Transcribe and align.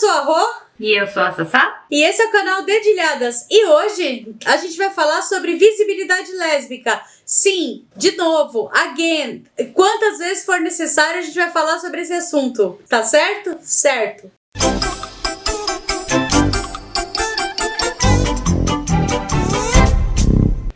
sou 0.00 0.08
a 0.08 0.20
Rô. 0.20 0.54
E 0.80 0.98
eu 0.98 1.06
sou 1.06 1.22
a 1.22 1.30
Sassá. 1.30 1.84
E 1.90 2.02
esse 2.02 2.22
é 2.22 2.26
o 2.26 2.32
canal 2.32 2.62
Dedilhadas. 2.62 3.46
E 3.50 3.66
hoje 3.66 4.34
a 4.46 4.56
gente 4.56 4.74
vai 4.78 4.88
falar 4.88 5.20
sobre 5.20 5.56
visibilidade 5.56 6.32
lésbica. 6.32 7.02
Sim, 7.22 7.84
de 7.94 8.16
novo, 8.16 8.70
again. 8.72 9.44
Quantas 9.74 10.16
vezes 10.16 10.46
for 10.46 10.58
necessário 10.58 11.18
a 11.18 11.22
gente 11.22 11.34
vai 11.34 11.50
falar 11.50 11.78
sobre 11.80 12.00
esse 12.00 12.14
assunto. 12.14 12.80
Tá 12.88 13.02
certo? 13.02 13.58
Certo. 13.60 14.30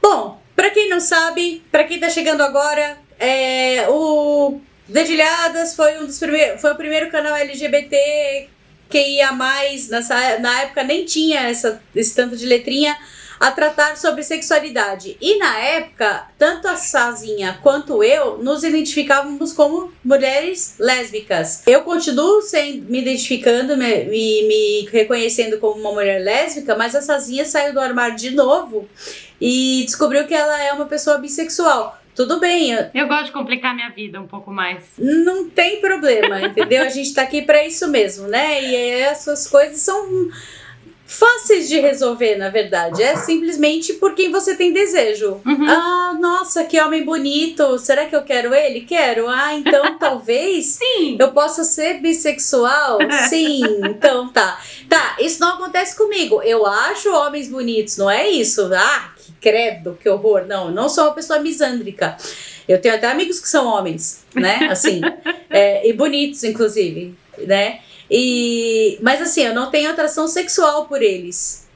Bom, 0.03 0.39
pra 0.55 0.69
quem 0.69 0.91
não 0.91 1.01
sabe, 1.01 1.65
pra 1.73 1.85
quem 1.85 1.99
tá 1.99 2.11
chegando 2.11 2.43
agora, 2.43 2.99
é, 3.19 3.87
o 3.89 4.61
Dedilhadas 4.87 5.75
foi 5.75 5.99
um 5.99 6.05
dos 6.05 6.19
primeiros, 6.19 6.61
foi 6.61 6.73
o 6.73 6.77
primeiro 6.77 7.11
canal 7.11 7.35
LGBT 7.35 8.53
que 8.95 9.09
ia 9.17 9.33
mais 9.33 9.89
nessa 9.89 10.39
na 10.39 10.63
época 10.63 10.85
nem 10.85 11.05
tinha 11.05 11.41
essa, 11.49 11.83
esse 11.97 12.15
tanto 12.15 12.37
de 12.37 12.47
letrinha 12.47 12.97
a 13.41 13.51
tratar 13.51 13.97
sobre 13.97 14.23
sexualidade. 14.23 15.17
E 15.21 15.37
na 15.37 15.59
época, 15.59 16.29
tanto 16.39 16.69
a 16.69 16.77
Sazinha 16.77 17.59
quanto 17.61 18.05
eu 18.05 18.39
nos 18.39 18.63
identificávamos 18.63 19.53
como 19.53 19.93
mulheres 20.05 20.77
lésbicas. 20.79 21.65
Eu 21.67 21.83
continuo 21.83 22.41
sendo, 22.41 22.89
me 22.89 23.01
identificando 23.01 23.73
e 23.73 23.77
me, 23.77 24.47
me, 24.47 24.89
reconhecendo 24.93 25.59
como 25.59 25.81
uma 25.81 25.91
mulher 25.91 26.23
lésbica, 26.23 26.77
mas 26.77 26.95
a 26.95 27.03
Sazinha 27.03 27.45
saiu 27.45 27.73
do 27.73 27.81
armário 27.81 28.15
de 28.15 28.31
novo 28.31 28.89
e 29.41 29.83
descobriu 29.85 30.25
que 30.29 30.35
ela 30.35 30.63
é 30.63 30.73
uma 30.73 30.87
pessoa 30.87 31.19
bissexual. 31.19 32.01
Tudo 32.15 32.39
bem. 32.39 32.71
Eu... 32.71 32.87
eu 32.95 33.09
gosto 33.09 33.27
de 33.27 33.33
complicar 33.33 33.75
minha 33.75 33.91
vida 33.91 34.21
um 34.21 34.27
pouco 34.27 34.51
mais. 34.51 34.85
Não 34.99 35.49
tem 35.49 35.81
problema, 35.81 36.41
entendeu? 36.41 36.83
A 36.83 36.89
gente 36.89 37.13
tá 37.13 37.23
aqui 37.23 37.43
para 37.43 37.67
isso 37.67 37.89
mesmo, 37.89 38.29
né? 38.29 38.63
E 38.63 38.77
essas 38.77 39.47
coisas 39.49 39.79
são 39.79 40.31
fáceis 41.07 41.69
de 41.69 41.79
resolver, 41.81 42.37
na 42.37 42.49
verdade. 42.49 43.03
É 43.03 43.17
simplesmente 43.17 43.95
por 43.95 44.15
quem 44.15 44.31
você 44.31 44.57
tem 44.57 44.73
desejo. 44.73 45.41
Uhum. 45.45 45.69
Ah, 45.69 46.17
nossa, 46.19 46.65
que 46.65 46.81
homem 46.81 47.05
bonito. 47.05 47.79
Será 47.79 48.07
que 48.07 48.17
eu 48.17 48.23
quero 48.23 48.55
ele? 48.55 48.83
Quero. 48.83 49.29
Ah, 49.29 49.55
então 49.55 49.97
talvez 49.99 50.67
Sim. 50.67 51.17
eu 51.19 51.33
possa 51.33 51.63
ser 51.65 52.01
bissexual? 52.01 52.99
Sim, 53.29 53.63
então 53.85 54.29
tá. 54.29 54.61
Tá, 54.89 55.17
isso 55.21 55.41
não 55.41 55.55
acontece 55.55 55.97
comigo. 55.97 56.43
Eu 56.43 56.67
acho 56.67 57.13
homens 57.13 57.49
bonitos, 57.49 57.97
não 57.97 58.11
é 58.11 58.29
isso? 58.29 58.71
Ah, 58.75 59.14
credo, 59.45 59.99
que 60.01 60.09
horror. 60.09 60.47
Não, 60.47 60.71
não 60.71 60.89
sou 60.89 61.05
uma 61.05 61.13
pessoa 61.13 61.39
misândrica. 61.39 62.17
Eu 62.67 62.81
tenho 62.81 62.95
até 62.95 63.07
amigos 63.07 63.39
que 63.39 63.47
são 63.47 63.67
homens, 63.67 64.25
né? 64.35 64.69
Assim, 64.73 65.03
é, 65.51 65.87
e 65.87 65.93
bonitos, 65.93 66.43
inclusive, 66.43 67.15
né? 67.47 67.81
E, 68.11 68.99
mas 69.03 69.21
assim, 69.21 69.43
eu 69.43 69.55
não 69.55 69.71
tenho 69.71 69.91
atração 69.91 70.29
sexual 70.29 70.87
por 70.87 71.03
eles. 71.03 71.67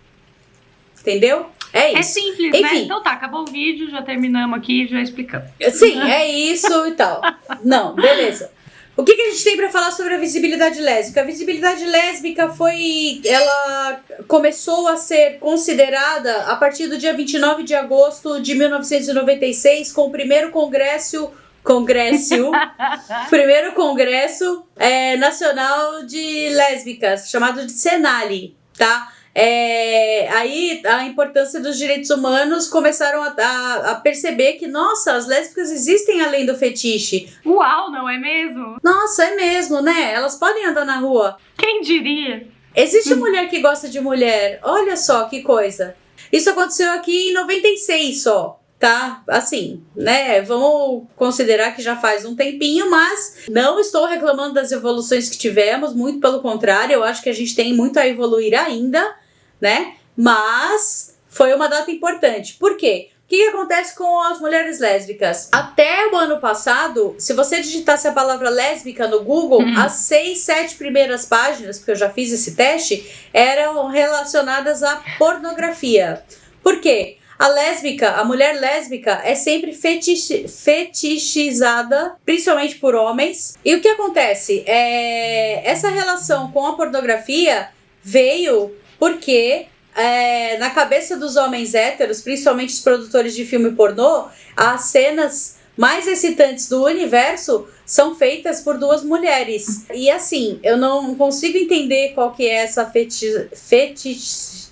Entendeu? 1.00 1.46
É 1.72 1.90
isso. 1.90 1.98
É 1.98 2.02
simples, 2.02 2.52
né? 2.52 2.60
Enfim. 2.60 2.74
né? 2.74 2.80
Então 2.82 3.02
tá, 3.02 3.12
acabou 3.12 3.42
o 3.42 3.50
vídeo, 3.50 3.90
já 3.90 4.02
terminamos 4.02 4.58
aqui, 4.58 4.86
já 4.86 5.00
explicamos. 5.00 5.48
Sim, 5.72 6.00
é 6.00 6.30
isso 6.30 6.86
e 6.86 6.92
tal. 6.92 7.20
Não, 7.64 7.94
beleza. 7.94 8.50
O 8.98 9.04
que, 9.04 9.14
que 9.14 9.22
a 9.22 9.30
gente 9.30 9.44
tem 9.44 9.56
para 9.56 9.70
falar 9.70 9.92
sobre 9.92 10.14
a 10.14 10.18
visibilidade 10.18 10.80
lésbica? 10.80 11.20
A 11.20 11.24
visibilidade 11.24 11.84
lésbica 11.84 12.48
foi. 12.48 13.20
Ela 13.24 14.00
começou 14.26 14.88
a 14.88 14.96
ser 14.96 15.38
considerada 15.38 16.46
a 16.46 16.56
partir 16.56 16.88
do 16.88 16.98
dia 16.98 17.14
29 17.14 17.62
de 17.62 17.76
agosto 17.76 18.40
de 18.40 18.56
1996, 18.56 19.92
com 19.92 20.08
o 20.08 20.10
primeiro 20.10 20.50
congresso 20.50 21.30
congresso, 21.62 22.50
primeiro 23.30 23.72
congresso 23.72 24.66
é, 24.74 25.16
nacional 25.16 26.04
de 26.04 26.48
lésbicas, 26.48 27.30
chamado 27.30 27.64
de 27.64 27.70
Senali, 27.70 28.56
tá? 28.76 29.12
É, 29.40 30.28
aí 30.32 30.82
a 30.84 31.04
importância 31.04 31.60
dos 31.60 31.78
direitos 31.78 32.10
humanos 32.10 32.66
começaram 32.66 33.22
a, 33.22 33.28
a, 33.38 33.92
a, 33.92 33.94
perceber 33.94 34.54
que, 34.54 34.66
nossa, 34.66 35.12
as 35.12 35.28
lésbicas 35.28 35.70
existem 35.70 36.20
além 36.20 36.44
do 36.44 36.56
fetiche. 36.56 37.32
Uau, 37.46 37.88
não 37.92 38.08
é 38.08 38.18
mesmo? 38.18 38.78
Nossa, 38.82 39.26
é 39.26 39.36
mesmo, 39.36 39.80
né? 39.80 40.12
Elas 40.12 40.34
podem 40.34 40.66
andar 40.66 40.84
na 40.84 40.98
rua. 40.98 41.36
Quem 41.56 41.82
diria? 41.82 42.48
Existe 42.74 43.14
mulher 43.16 43.48
que 43.48 43.60
gosta 43.60 43.88
de 43.88 44.00
mulher. 44.00 44.58
Olha 44.64 44.96
só 44.96 45.26
que 45.26 45.40
coisa. 45.40 45.94
Isso 46.32 46.50
aconteceu 46.50 46.90
aqui 46.90 47.30
em 47.30 47.32
96 47.32 48.20
só 48.20 48.58
tá 48.78 49.24
assim, 49.26 49.82
né? 49.96 50.40
Vamos 50.42 51.08
considerar 51.16 51.74
que 51.74 51.82
já 51.82 51.96
faz 51.96 52.24
um 52.24 52.36
tempinho, 52.36 52.88
mas 52.88 53.44
não 53.48 53.80
estou 53.80 54.06
reclamando 54.06 54.54
das 54.54 54.70
evoluções 54.70 55.28
que 55.28 55.36
tivemos, 55.36 55.92
muito 55.94 56.20
pelo 56.20 56.40
contrário, 56.40 56.94
eu 56.94 57.02
acho 57.02 57.20
que 57.20 57.28
a 57.28 57.34
gente 57.34 57.56
tem 57.56 57.74
muito 57.74 57.98
a 57.98 58.06
evoluir 58.06 58.56
ainda, 58.56 59.16
né? 59.60 59.94
Mas 60.16 61.16
foi 61.28 61.54
uma 61.54 61.68
data 61.68 61.90
importante. 61.90 62.54
Por 62.54 62.76
quê? 62.76 63.10
O 63.24 63.28
que, 63.28 63.48
acontece 63.48 63.94
com 63.94 64.22
as 64.22 64.40
mulheres 64.40 64.80
lésbicas? 64.80 65.50
Até 65.52 66.08
o 66.08 66.16
ano 66.16 66.40
passado, 66.40 67.14
se 67.18 67.34
você 67.34 67.60
digitasse 67.60 68.08
a 68.08 68.12
palavra 68.12 68.48
lésbica 68.48 69.06
no 69.06 69.22
Google, 69.22 69.60
uhum. 69.60 69.78
as 69.78 69.92
seis, 69.92 70.38
sete 70.38 70.76
primeiras 70.76 71.26
páginas, 71.26 71.76
porque 71.76 71.90
eu 71.90 71.96
já 71.96 72.08
fiz 72.08 72.32
esse 72.32 72.54
teste, 72.54 73.06
eram 73.34 73.88
relacionadas 73.88 74.82
à 74.82 75.02
pornografia. 75.18 76.24
Por 76.62 76.80
quê? 76.80 77.18
A 77.38 77.48
lésbica, 77.48 78.12
a 78.12 78.24
mulher 78.24 78.58
lésbica 78.58 79.20
é 79.22 79.34
sempre 79.34 79.72
fetich, 79.72 80.48
fetichizada, 80.48 82.16
principalmente 82.24 82.76
por 82.76 82.96
homens. 82.96 83.56
E 83.64 83.76
o 83.76 83.80
que 83.80 83.88
acontece? 83.88 84.64
É, 84.66 85.70
essa 85.70 85.88
relação 85.88 86.50
com 86.50 86.66
a 86.66 86.74
pornografia 86.74 87.68
veio 88.02 88.74
porque 88.98 89.66
é, 89.94 90.56
na 90.58 90.70
cabeça 90.70 91.16
dos 91.16 91.36
homens 91.36 91.74
héteros, 91.74 92.22
principalmente 92.22 92.74
os 92.74 92.80
produtores 92.80 93.34
de 93.34 93.44
filme 93.44 93.72
pornô, 93.72 94.26
as 94.56 94.80
cenas 94.82 95.58
mais 95.76 96.06
excitantes 96.08 96.68
do 96.68 96.84
universo 96.84 97.66
são 97.86 98.14
feitas 98.14 98.60
por 98.60 98.78
duas 98.78 99.02
mulheres. 99.04 99.86
E 99.94 100.10
assim, 100.10 100.60
eu 100.62 100.76
não 100.76 101.14
consigo 101.14 101.56
entender 101.56 102.12
qual 102.14 102.32
que 102.32 102.46
é 102.46 102.56
essa 102.56 102.84
feti 102.86 103.48
fetich 103.54 104.68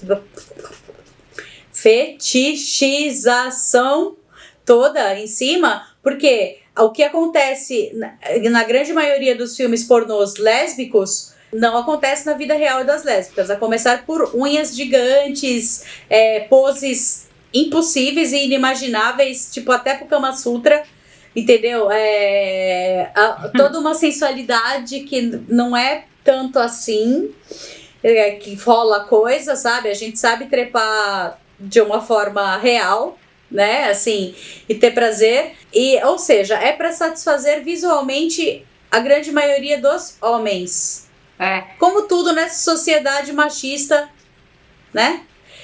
fetichização 1.73 4.17
toda 4.65 5.17
em 5.19 5.29
cima, 5.29 5.87
porque 6.03 6.59
o 6.77 6.91
que 6.91 7.03
acontece 7.03 7.91
na, 7.95 8.19
na 8.51 8.65
grande 8.65 8.93
maioria 8.93 9.35
dos 9.37 9.57
filmes 9.57 9.85
pornôs 9.85 10.37
lésbicos 10.37 11.36
não 11.57 11.77
acontece 11.79 12.27
na 12.27 12.35
vida 12.35 12.55
real 12.55 12.85
das 12.85 13.03
lésbicas, 13.03 13.51
a 13.51 13.57
começar 13.57 14.05
por 14.05 14.35
unhas 14.35 14.77
gigantes, 14.77 15.85
é, 16.09 16.41
poses 16.41 17.29
impossíveis 17.53 18.33
e 18.33 18.45
inimagináveis, 18.45 19.51
tipo 19.51 19.73
até 19.73 19.95
pro 19.95 20.07
Kama 20.07 20.33
Sutra, 20.35 20.85
entendeu? 21.35 21.91
É, 21.91 23.11
a, 23.15 23.51
toda 23.57 23.79
uma 23.79 23.95
sensualidade 23.95 25.01
que 25.01 25.23
não 25.49 25.77
é 25.77 26.05
tanto 26.23 26.59
assim, 26.59 27.33
é, 28.03 28.33
que 28.33 28.55
rola 28.57 29.05
coisa, 29.05 29.57
sabe? 29.57 29.89
A 29.89 29.95
gente 29.95 30.19
sabe 30.19 30.47
trepar 30.47 31.41
de 31.59 31.81
uma 31.81 32.03
forma 32.03 32.59
real, 32.59 33.19
né? 33.51 33.89
Assim, 33.89 34.35
e 34.69 34.75
ter 34.75 34.91
prazer. 34.91 35.53
E, 35.73 36.03
ou 36.05 36.19
seja, 36.19 36.57
é 36.57 36.73
para 36.73 36.93
satisfazer 36.93 37.63
visualmente 37.63 38.67
a 38.91 38.99
grande 39.01 39.33
maioria 39.33 39.81
dos 39.81 40.17
homens. 40.21 41.06
É. 41.39 41.61
Como 41.79 42.03
tudo 42.03 42.33
nessa 42.33 42.63
sociedade 42.71 43.33
machista, 43.33 44.09
né? 44.93 45.23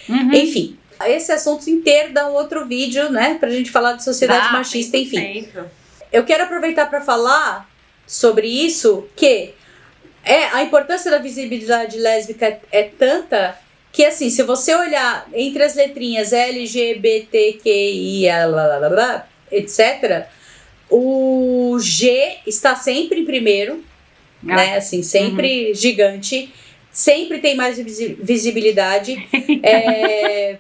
Uhum. 0.09 0.33
Enfim, 0.33 0.79
esse 1.07 1.33
assunto 1.33 1.69
inteiro 1.69 2.13
dá 2.13 2.29
um 2.29 2.35
outro 2.35 2.67
vídeo, 2.67 3.11
né? 3.11 3.37
Pra 3.39 3.51
gente 3.51 3.71
falar 3.71 3.95
de 3.95 4.05
sociedade 4.05 4.47
dá, 4.47 4.53
machista, 4.53 4.97
enfim. 4.97 5.49
Eu 6.13 6.25
quero 6.25 6.45
aproveitar 6.45 6.87
para 6.87 7.01
falar 7.01 7.69
sobre 8.07 8.47
isso 8.47 9.09
que 9.17 9.55
é 10.25 10.45
a 10.49 10.63
importância 10.63 11.11
da 11.11 11.19
visibilidade 11.19 11.99
lésbica 11.99 12.47
é, 12.47 12.61
é 12.71 12.83
tanta 12.85 13.59
que 13.91 14.05
assim, 14.05 14.31
se 14.31 14.43
você 14.43 14.75
olhar 14.75 15.29
entre 15.35 15.63
as 15.63 15.75
letrinhas 15.75 16.33
LGBTQI, 16.33 18.27
etc., 19.51 20.27
o 20.89 21.79
G 21.79 22.39
está 22.47 22.75
sempre 22.75 23.21
em 23.21 23.25
primeiro, 23.25 23.85
ah. 24.43 24.57
né? 24.57 24.77
Assim, 24.77 25.03
sempre 25.03 25.69
uhum. 25.69 25.75
gigante, 25.75 26.53
sempre 26.91 27.39
tem 27.39 27.55
mais 27.55 27.79
visibilidade. 27.79 29.27
é, 29.63 30.59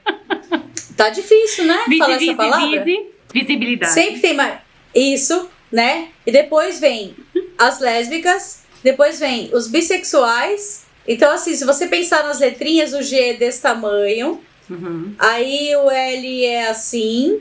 tá 0.97 1.11
difícil, 1.11 1.65
né? 1.65 1.85
Visi, 1.89 1.99
falar 1.99 2.17
essa 2.17 2.35
palavra. 2.35 2.85
Visi, 2.85 3.07
visibilidade. 3.33 3.93
Sempre 3.93 4.21
tem 4.21 4.35
mais. 4.35 4.59
Isso, 4.95 5.49
né? 5.71 6.09
E 6.27 6.33
depois 6.33 6.79
vem 6.79 7.15
as 7.59 7.81
lésbicas, 7.81 8.65
depois 8.83 9.19
vem 9.19 9.51
os 9.53 9.69
bissexuais 9.69 10.83
então, 11.07 11.33
assim, 11.33 11.55
se 11.55 11.65
você 11.65 11.87
pensar 11.87 12.25
nas 12.25 12.39
letrinhas, 12.39 12.93
o 12.93 13.03
G 13.03 13.31
é 13.31 13.35
desse 13.35 13.61
tamanho, 13.61 14.41
uhum. 14.71 15.15
aí 15.19 15.75
o 15.77 15.91
L 15.91 16.45
é 16.45 16.69
assim, 16.69 17.41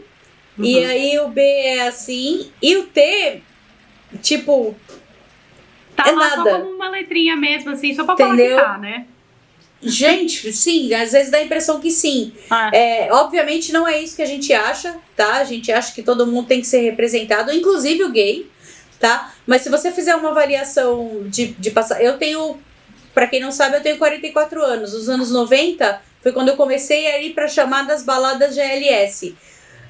uhum. 0.58 0.66
e 0.66 0.84
aí 0.84 1.20
o 1.20 1.28
B 1.28 1.42
é 1.42 1.88
assim, 1.88 2.50
e 2.62 2.76
o 2.78 2.84
T, 2.84 3.42
tipo, 4.22 4.76
Tá 5.96 6.08
É 6.08 6.12
lá 6.12 6.36
nada. 6.38 6.50
só 6.52 6.60
como 6.60 6.72
uma 6.76 6.90
letrinha 6.90 7.36
mesmo, 7.36 7.72
assim, 7.72 7.94
só 7.94 8.04
pra 8.04 8.14
Entendeu? 8.14 8.58
falar 8.58 8.62
que 8.70 8.74
tá, 8.74 8.78
né? 8.78 9.06
Gente, 9.84 10.54
sim, 10.54 10.94
às 10.94 11.12
vezes 11.12 11.32
dá 11.32 11.40
a 11.40 11.44
impressão 11.44 11.80
que 11.80 11.90
sim. 11.90 12.34
Ah, 12.50 12.70
É, 12.72 13.12
obviamente 13.12 13.74
não 13.74 13.88
é 13.88 14.00
isso 14.00 14.16
que 14.16 14.22
a 14.22 14.28
gente 14.28 14.54
acha, 14.54 14.96
tá? 15.16 15.38
A 15.38 15.44
gente 15.44 15.72
acha 15.72 15.92
que 15.94 16.04
todo 16.04 16.28
mundo 16.28 16.48
tem 16.48 16.62
que 16.62 16.68
ser 16.68 16.82
representado, 16.82 17.52
inclusive 17.52 18.04
o 18.04 18.12
gay, 18.12 18.48
tá? 19.00 19.34
Mas 19.48 19.64
se 19.64 19.70
você 19.70 19.92
fizer 19.92 20.16
uma 20.16 20.30
avaliação 20.30 21.24
de, 21.26 21.48
de 21.48 21.72
passar. 21.72 22.00
Eu 22.04 22.20
tenho, 22.20 22.60
pra 23.12 23.26
quem 23.26 23.40
não 23.40 23.52
sabe, 23.52 23.78
eu 23.78 23.82
tenho 23.82 23.98
44 23.98 24.64
anos. 24.64 24.94
Os 24.94 25.10
anos 25.10 25.32
90 25.32 26.00
foi 26.22 26.32
quando 26.32 26.50
eu 26.50 26.56
comecei 26.56 27.08
a 27.08 27.20
ir 27.20 27.34
pra 27.34 27.48
chamadas 27.48 28.04
baladas 28.04 28.54
GLS. 28.54 29.36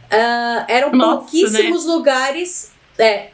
Ah, 0.10 0.66
eram 0.70 0.94
Nossa, 0.94 1.18
pouquíssimos 1.18 1.86
lugares. 1.86 2.72
É, 2.98 3.31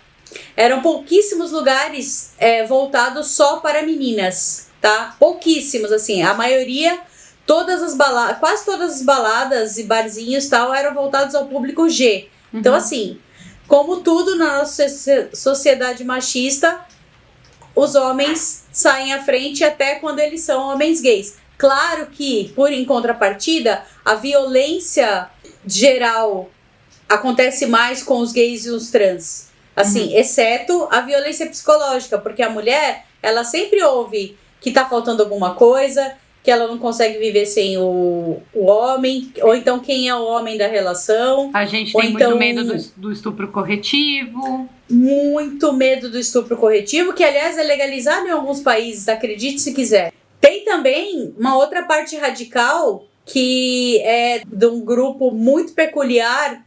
eram 0.55 0.81
pouquíssimos 0.81 1.51
lugares 1.51 2.31
é, 2.37 2.65
voltados 2.65 3.31
só 3.31 3.57
para 3.57 3.83
meninas, 3.83 4.67
tá? 4.81 5.15
Pouquíssimos, 5.19 5.91
assim. 5.91 6.21
A 6.21 6.33
maioria, 6.33 6.99
todas 7.45 7.81
as 7.81 7.95
baladas, 7.95 8.39
quase 8.39 8.65
todas 8.65 8.95
as 8.95 9.01
baladas 9.01 9.77
e 9.77 9.83
barzinhos 9.83 10.47
tal 10.47 10.73
eram 10.73 10.93
voltados 10.93 11.35
ao 11.35 11.47
público 11.47 11.89
G. 11.89 12.29
Então, 12.53 12.73
uhum. 12.73 12.77
assim, 12.77 13.19
como 13.67 13.97
tudo 13.97 14.35
na 14.35 14.59
nossa 14.59 14.87
socie- 14.87 15.29
sociedade 15.33 16.03
machista, 16.03 16.85
os 17.75 17.95
homens 17.95 18.63
saem 18.71 19.13
à 19.13 19.23
frente 19.23 19.63
até 19.63 19.95
quando 19.95 20.19
eles 20.19 20.41
são 20.41 20.69
homens 20.69 20.99
gays. 20.99 21.35
Claro 21.57 22.07
que, 22.07 22.51
por 22.55 22.71
em 22.71 22.85
contrapartida, 22.85 23.83
a 24.05 24.15
violência 24.15 25.29
geral 25.65 26.49
acontece 27.09 27.65
mais 27.65 28.03
com 28.03 28.19
os 28.19 28.31
gays 28.31 28.65
e 28.65 28.69
os 28.69 28.89
trans. 28.89 29.46
Assim, 29.77 30.17
exceto 30.17 30.87
a 30.91 31.01
violência 31.01 31.45
psicológica, 31.45 32.17
porque 32.17 32.41
a 32.41 32.49
mulher, 32.49 33.05
ela 33.21 33.43
sempre 33.43 33.83
ouve 33.83 34.35
que 34.59 34.71
tá 34.71 34.89
faltando 34.89 35.21
alguma 35.21 35.53
coisa, 35.53 36.15
que 36.43 36.49
ela 36.49 36.67
não 36.67 36.79
consegue 36.79 37.19
viver 37.19 37.45
sem 37.45 37.77
o, 37.77 38.41
o 38.55 38.65
homem, 38.65 39.31
ou 39.41 39.53
então 39.53 39.79
quem 39.79 40.09
é 40.09 40.15
o 40.15 40.25
homem 40.25 40.57
da 40.57 40.65
relação. 40.65 41.51
A 41.53 41.65
gente 41.65 41.93
tem 41.93 42.09
então- 42.11 42.29
muito 42.31 42.39
medo 42.39 42.63
do, 42.63 42.83
do 42.95 43.11
estupro 43.11 43.49
corretivo. 43.49 44.67
muito 44.89 45.71
medo 45.73 46.09
do 46.09 46.17
estupro 46.17 46.57
corretivo, 46.57 47.13
que 47.13 47.23
aliás 47.23 47.57
é 47.57 47.63
legalizado 47.63 48.27
em 48.27 48.31
alguns 48.31 48.61
países, 48.61 49.07
acredite 49.07 49.61
se 49.61 49.73
quiser. 49.73 50.11
Tem 50.41 50.65
também 50.65 51.35
uma 51.37 51.55
outra 51.55 51.83
parte 51.83 52.15
radical 52.15 53.05
que 53.25 53.99
é 53.99 54.41
de 54.47 54.65
um 54.65 54.79
grupo 54.79 55.29
muito 55.31 55.73
peculiar 55.73 56.65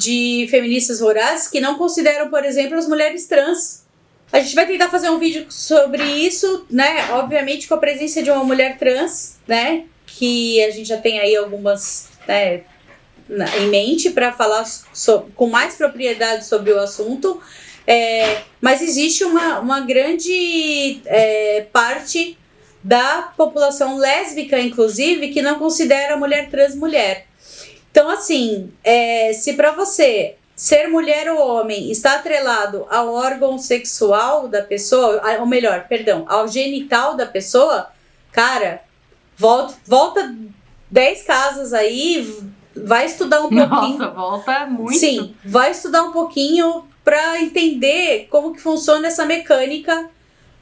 de 0.00 0.46
feministas 0.50 1.00
rurais 1.00 1.46
que 1.46 1.60
não 1.60 1.76
consideram, 1.76 2.30
por 2.30 2.42
exemplo, 2.42 2.78
as 2.78 2.88
mulheres 2.88 3.26
trans. 3.26 3.84
A 4.32 4.40
gente 4.40 4.54
vai 4.54 4.66
tentar 4.66 4.88
fazer 4.88 5.10
um 5.10 5.18
vídeo 5.18 5.44
sobre 5.50 6.02
isso, 6.02 6.64
né? 6.70 7.10
Obviamente 7.12 7.68
com 7.68 7.74
a 7.74 7.78
presença 7.78 8.22
de 8.22 8.30
uma 8.30 8.42
mulher 8.42 8.78
trans, 8.78 9.36
né? 9.46 9.84
Que 10.06 10.64
a 10.64 10.70
gente 10.70 10.88
já 10.88 10.96
tem 10.96 11.20
aí 11.20 11.36
algumas 11.36 12.08
né, 12.26 12.62
em 13.60 13.66
mente 13.68 14.10
para 14.10 14.32
falar 14.32 14.64
so- 14.64 15.26
com 15.36 15.48
mais 15.48 15.74
propriedade 15.74 16.46
sobre 16.46 16.72
o 16.72 16.78
assunto. 16.80 17.38
É, 17.86 18.42
mas 18.60 18.80
existe 18.80 19.22
uma, 19.24 19.58
uma 19.58 19.80
grande 19.80 21.00
é, 21.04 21.66
parte 21.72 22.38
da 22.82 23.32
população 23.36 23.98
lésbica, 23.98 24.58
inclusive, 24.58 25.28
que 25.28 25.42
não 25.42 25.58
considera 25.58 26.14
a 26.14 26.16
mulher 26.16 26.48
trans 26.48 26.74
mulher. 26.74 27.26
Então, 27.90 28.08
assim, 28.08 28.72
é, 28.84 29.32
se 29.32 29.54
para 29.54 29.72
você 29.72 30.36
ser 30.54 30.88
mulher 30.88 31.30
ou 31.32 31.38
homem 31.38 31.90
está 31.90 32.16
atrelado 32.16 32.86
ao 32.90 33.12
órgão 33.14 33.58
sexual 33.58 34.46
da 34.46 34.62
pessoa, 34.62 35.20
ou 35.40 35.46
melhor, 35.46 35.86
perdão, 35.88 36.24
ao 36.28 36.46
genital 36.46 37.16
da 37.16 37.24
pessoa, 37.24 37.88
cara, 38.30 38.82
volta, 39.36 39.74
volta 39.86 40.34
10 40.90 41.22
casas 41.22 41.72
aí, 41.72 42.38
vai 42.76 43.06
estudar 43.06 43.40
um 43.40 43.48
pouquinho. 43.48 43.98
Nossa, 43.98 44.08
volta 44.10 44.66
muito. 44.66 44.98
Sim, 44.98 45.34
vai 45.44 45.70
estudar 45.70 46.02
um 46.02 46.12
pouquinho 46.12 46.84
para 47.02 47.40
entender 47.40 48.28
como 48.30 48.52
que 48.52 48.60
funciona 48.60 49.06
essa 49.06 49.24
mecânica 49.24 50.10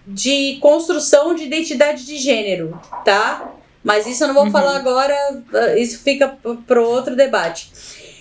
de 0.06 0.56
construção 0.60 1.34
de 1.34 1.44
identidade 1.44 2.06
de 2.06 2.16
gênero, 2.16 2.80
tá? 3.04 3.52
Mas 3.88 4.06
isso 4.06 4.22
eu 4.24 4.28
não 4.28 4.34
vou 4.34 4.44
Uhum. 4.44 4.50
falar 4.50 4.76
agora, 4.76 5.14
uh, 5.32 5.78
isso 5.78 6.00
fica 6.04 6.36
para 6.66 6.82
outro 6.82 7.16
debate. 7.16 7.70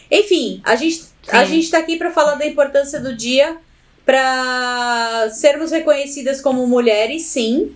Enfim, 0.09 0.61
a 0.63 0.77
gente, 0.77 1.01
a 1.27 1.43
gente 1.43 1.69
tá 1.69 1.77
aqui 1.77 1.97
para 1.97 2.09
falar 2.09 2.35
da 2.35 2.45
importância 2.45 3.01
do 3.01 3.13
dia 3.13 3.57
para 4.05 5.29
sermos 5.33 5.71
reconhecidas 5.71 6.39
como 6.39 6.65
mulheres, 6.65 7.23
sim, 7.23 7.75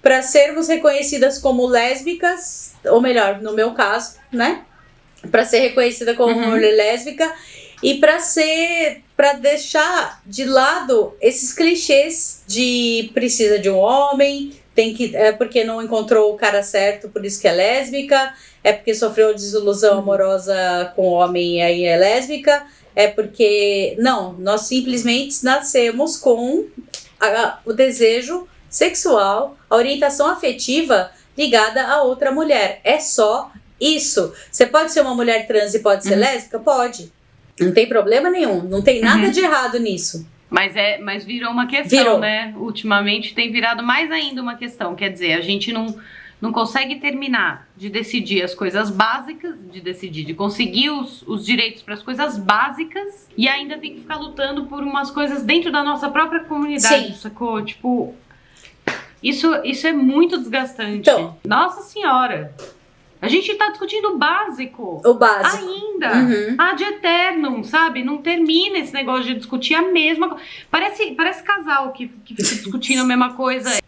para 0.00 0.22
sermos 0.22 0.68
reconhecidas 0.68 1.36
como 1.40 1.66
lésbicas, 1.66 2.74
ou 2.84 3.00
melhor, 3.00 3.42
no 3.42 3.52
meu 3.52 3.72
caso, 3.72 4.14
né? 4.30 4.62
Para 5.28 5.44
ser 5.44 5.58
reconhecida 5.58 6.14
como 6.14 6.36
Uhum. 6.38 6.50
mulher 6.50 6.76
lésbica 6.76 7.34
e 7.82 7.94
para 7.94 8.20
ser 8.20 9.02
para 9.16 9.32
deixar 9.32 10.20
de 10.24 10.44
lado 10.44 11.16
esses 11.20 11.52
clichês 11.52 12.42
de 12.46 13.10
precisa 13.12 13.58
de 13.58 13.68
um 13.70 13.78
homem, 13.78 14.52
tem 14.74 14.92
que 14.94 15.14
é 15.16 15.30
porque 15.32 15.62
não 15.64 15.82
encontrou 15.82 16.32
o 16.32 16.36
cara 16.36 16.62
certo, 16.62 17.08
por 17.08 17.24
isso 17.24 17.40
que 17.40 17.46
é 17.48 17.52
lésbica, 17.52 18.34
é 18.62 18.72
porque 18.72 18.94
sofreu 18.94 19.32
desilusão 19.34 19.98
amorosa 19.98 20.92
com 20.96 21.02
o 21.08 21.12
homem 21.12 21.58
e 21.58 21.62
aí 21.62 21.84
é 21.84 21.96
lésbica, 21.96 22.66
é 22.96 23.06
porque 23.08 23.94
não, 23.98 24.32
nós 24.34 24.62
simplesmente 24.62 25.44
nascemos 25.44 26.16
com 26.16 26.64
a- 27.20 27.58
o 27.64 27.72
desejo 27.72 28.46
sexual, 28.68 29.56
a 29.70 29.76
orientação 29.76 30.26
afetiva 30.26 31.10
ligada 31.38 31.82
a 31.86 32.02
outra 32.02 32.30
mulher. 32.32 32.80
É 32.84 32.98
só 33.00 33.50
isso. 33.80 34.32
Você 34.50 34.66
pode 34.66 34.92
ser 34.92 35.00
uma 35.00 35.14
mulher 35.14 35.46
trans 35.46 35.74
e 35.74 35.78
pode 35.80 36.04
ser 36.04 36.14
Uhum. 36.14 36.20
lésbica? 36.20 36.58
Pode. 36.58 37.12
Não 37.60 37.72
tem 37.72 37.88
problema 37.88 38.30
nenhum. 38.30 38.62
Não 38.62 38.82
tem 38.82 39.00
nada 39.00 39.24
Uhum. 39.26 39.30
de 39.30 39.40
errado 39.40 39.78
nisso. 39.78 40.26
Mas, 40.54 40.76
é, 40.76 40.98
mas 40.98 41.24
virou 41.24 41.50
uma 41.50 41.66
questão, 41.66 41.98
Virou. 41.98 42.18
né? 42.20 42.54
Ultimamente 42.56 43.34
tem 43.34 43.50
virado 43.50 43.82
mais 43.82 44.08
ainda 44.12 44.40
uma 44.40 44.54
questão. 44.54 44.94
Quer 44.94 45.10
dizer, 45.10 45.32
a 45.32 45.40
gente 45.40 45.72
não, 45.72 45.98
não 46.40 46.52
consegue 46.52 46.94
terminar 47.00 47.66
de 47.76 47.88
decidir 47.88 48.40
as 48.40 48.54
coisas 48.54 48.88
básicas, 48.88 49.56
de 49.72 49.80
decidir, 49.80 50.22
de 50.22 50.32
conseguir 50.32 50.90
os, 50.90 51.22
os 51.22 51.44
direitos 51.44 51.82
para 51.82 51.94
as 51.94 52.04
coisas 52.04 52.38
básicas 52.38 53.28
e 53.36 53.48
ainda 53.48 53.76
tem 53.78 53.94
que 53.94 54.00
ficar 54.02 54.14
lutando 54.14 54.66
por 54.66 54.80
umas 54.84 55.10
coisas 55.10 55.42
dentro 55.42 55.72
da 55.72 55.82
nossa 55.82 56.08
própria 56.08 56.44
comunidade, 56.44 57.08
Sim. 57.08 57.14
sacou? 57.14 57.60
Tipo, 57.64 58.14
isso, 59.20 59.52
isso 59.64 59.88
é 59.88 59.92
muito 59.92 60.38
desgastante. 60.38 61.10
Então. 61.10 61.36
Nossa 61.44 61.82
Senhora! 61.82 62.54
A 63.24 63.28
gente 63.28 63.54
tá 63.54 63.70
discutindo 63.70 64.08
o 64.08 64.18
básico. 64.18 65.00
O 65.04 65.14
básico. 65.14 65.64
Ainda. 65.66 66.12
Uhum. 66.14 66.54
Ad 66.58 66.82
eternum, 66.84 67.64
sabe? 67.64 68.04
Não 68.04 68.18
termina 68.18 68.78
esse 68.78 68.92
negócio 68.92 69.24
de 69.24 69.34
discutir 69.34 69.74
a 69.74 69.82
mesma 69.90 70.28
coisa. 70.28 70.44
Parece, 70.70 71.12
parece 71.12 71.42
casal 71.42 71.92
que, 71.92 72.08
que 72.24 72.34
fica 72.34 72.42
discutindo 72.56 73.00
a 73.00 73.04
mesma 73.04 73.32
coisa. 73.34 73.78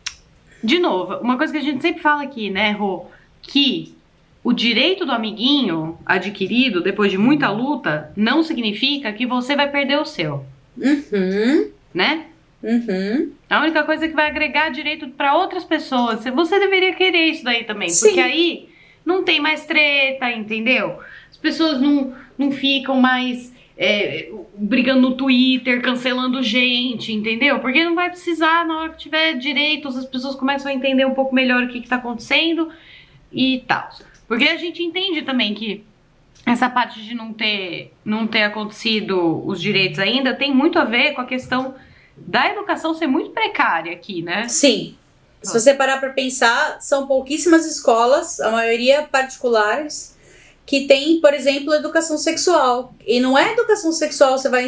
De 0.63 0.79
novo, 0.79 1.17
uma 1.19 1.37
coisa 1.37 1.53
que 1.53 1.59
a 1.59 1.63
gente 1.63 1.83
sempre 1.83 2.01
fala 2.03 2.23
aqui, 2.23 2.51
né, 2.51 2.71
Rô? 2.73 3.07
Que 3.43 3.95
o 4.43 4.53
direito 4.53 5.05
do 5.05 5.13
amiguinho 5.13 5.99
adquirido 6.07 6.81
depois 6.81 7.11
de 7.11 7.19
muita 7.19 7.51
luta 7.51 8.13
não 8.17 8.43
significa 8.43 9.13
que 9.13 9.27
você 9.27 9.55
vai 9.57 9.71
perder 9.71 9.99
o 10.01 10.05
seu, 10.05 10.45
Uhum. 10.79 11.71
né? 11.93 12.27
Uhum. 12.63 13.33
A 13.51 13.61
única 13.63 13.85
coisa 13.85 14.09
que 14.09 14.15
vai 14.15 14.29
agregar 14.29 14.71
direito 14.71 15.09
para 15.09 15.37
outras 15.37 15.63
pessoas. 15.65 16.25
Você 16.25 16.59
deveria 16.59 16.95
querer 16.95 17.27
isso 17.27 17.45
daí 17.45 17.65
também. 17.65 17.89
Sim. 17.91 18.07
Porque 18.07 18.21
aí 18.21 18.69
não 19.07 19.23
tem 19.23 19.41
mais 19.41 19.65
treta, 19.65 20.31
entendeu? 20.33 20.99
As 21.31 21.37
pessoas 21.37 21.81
não, 21.81 22.13
não 22.37 22.51
ficam 22.51 23.01
mais 23.01 23.55
é, 23.79 24.31
brigando 24.57 25.03
no 25.03 25.17
Twitter, 25.17 25.81
cancelando 25.81 26.43
gente, 26.43 27.13
entendeu? 27.13 27.61
Porque 27.61 27.85
não 27.85 27.95
vai 27.95 28.11
precisar, 28.11 28.67
na 28.67 28.81
hora 28.81 28.91
que 28.91 28.99
tiver 28.99 29.35
direitos, 29.35 29.97
as 29.97 30.05
pessoas 30.05 30.35
começam 30.35 30.71
a 30.71 30.75
entender 30.75 31.07
um 31.07 31.15
pouco 31.15 31.35
melhor 31.35 31.63
o 31.63 31.69
que, 31.69 31.81
que 31.81 31.89
tá 31.89 31.97
acontecendo 31.97 32.69
e 33.33 33.63
tal. 33.67 33.89
Porque 34.27 34.49
a 34.49 34.57
gente 34.57 34.83
entende 34.83 35.23
também 35.23 35.55
que 35.55 35.85
essa 36.45 36.69
parte 36.69 37.03
de 37.03 37.15
não 37.15 37.33
ter, 37.33 37.93
não 38.05 38.27
ter 38.27 38.43
acontecido 38.43 39.47
os 39.47 39.61
direitos 39.61 39.99
ainda 39.99 40.35
tem 40.35 40.53
muito 40.53 40.79
a 40.79 40.85
ver 40.85 41.13
com 41.13 41.21
a 41.21 41.27
questão 41.27 41.75
da 42.17 42.49
educação 42.49 42.95
ser 42.95 43.07
muito 43.07 43.31
precária 43.31 43.93
aqui, 43.93 44.23
né? 44.23 44.49
Sim. 44.49 44.97
Se 45.47 45.61
você 45.61 45.75
parar 45.75 45.99
para 45.99 46.11
pensar, 46.11 46.79
são 46.81 47.07
pouquíssimas 47.07 47.67
escolas, 47.67 48.41
a 48.41 48.51
maioria 48.51 49.03
particulares, 49.03 50.17
que 50.65 50.87
tem, 50.87 51.21
por 51.21 51.33
exemplo, 51.33 51.73
educação 51.73 52.19
sexual. 52.19 52.93
E 53.07 53.21
não 53.21 53.39
é 53.39 53.53
educação 53.53 53.93
sexual, 53.93 54.37
você 54.37 54.49
vai 54.49 54.67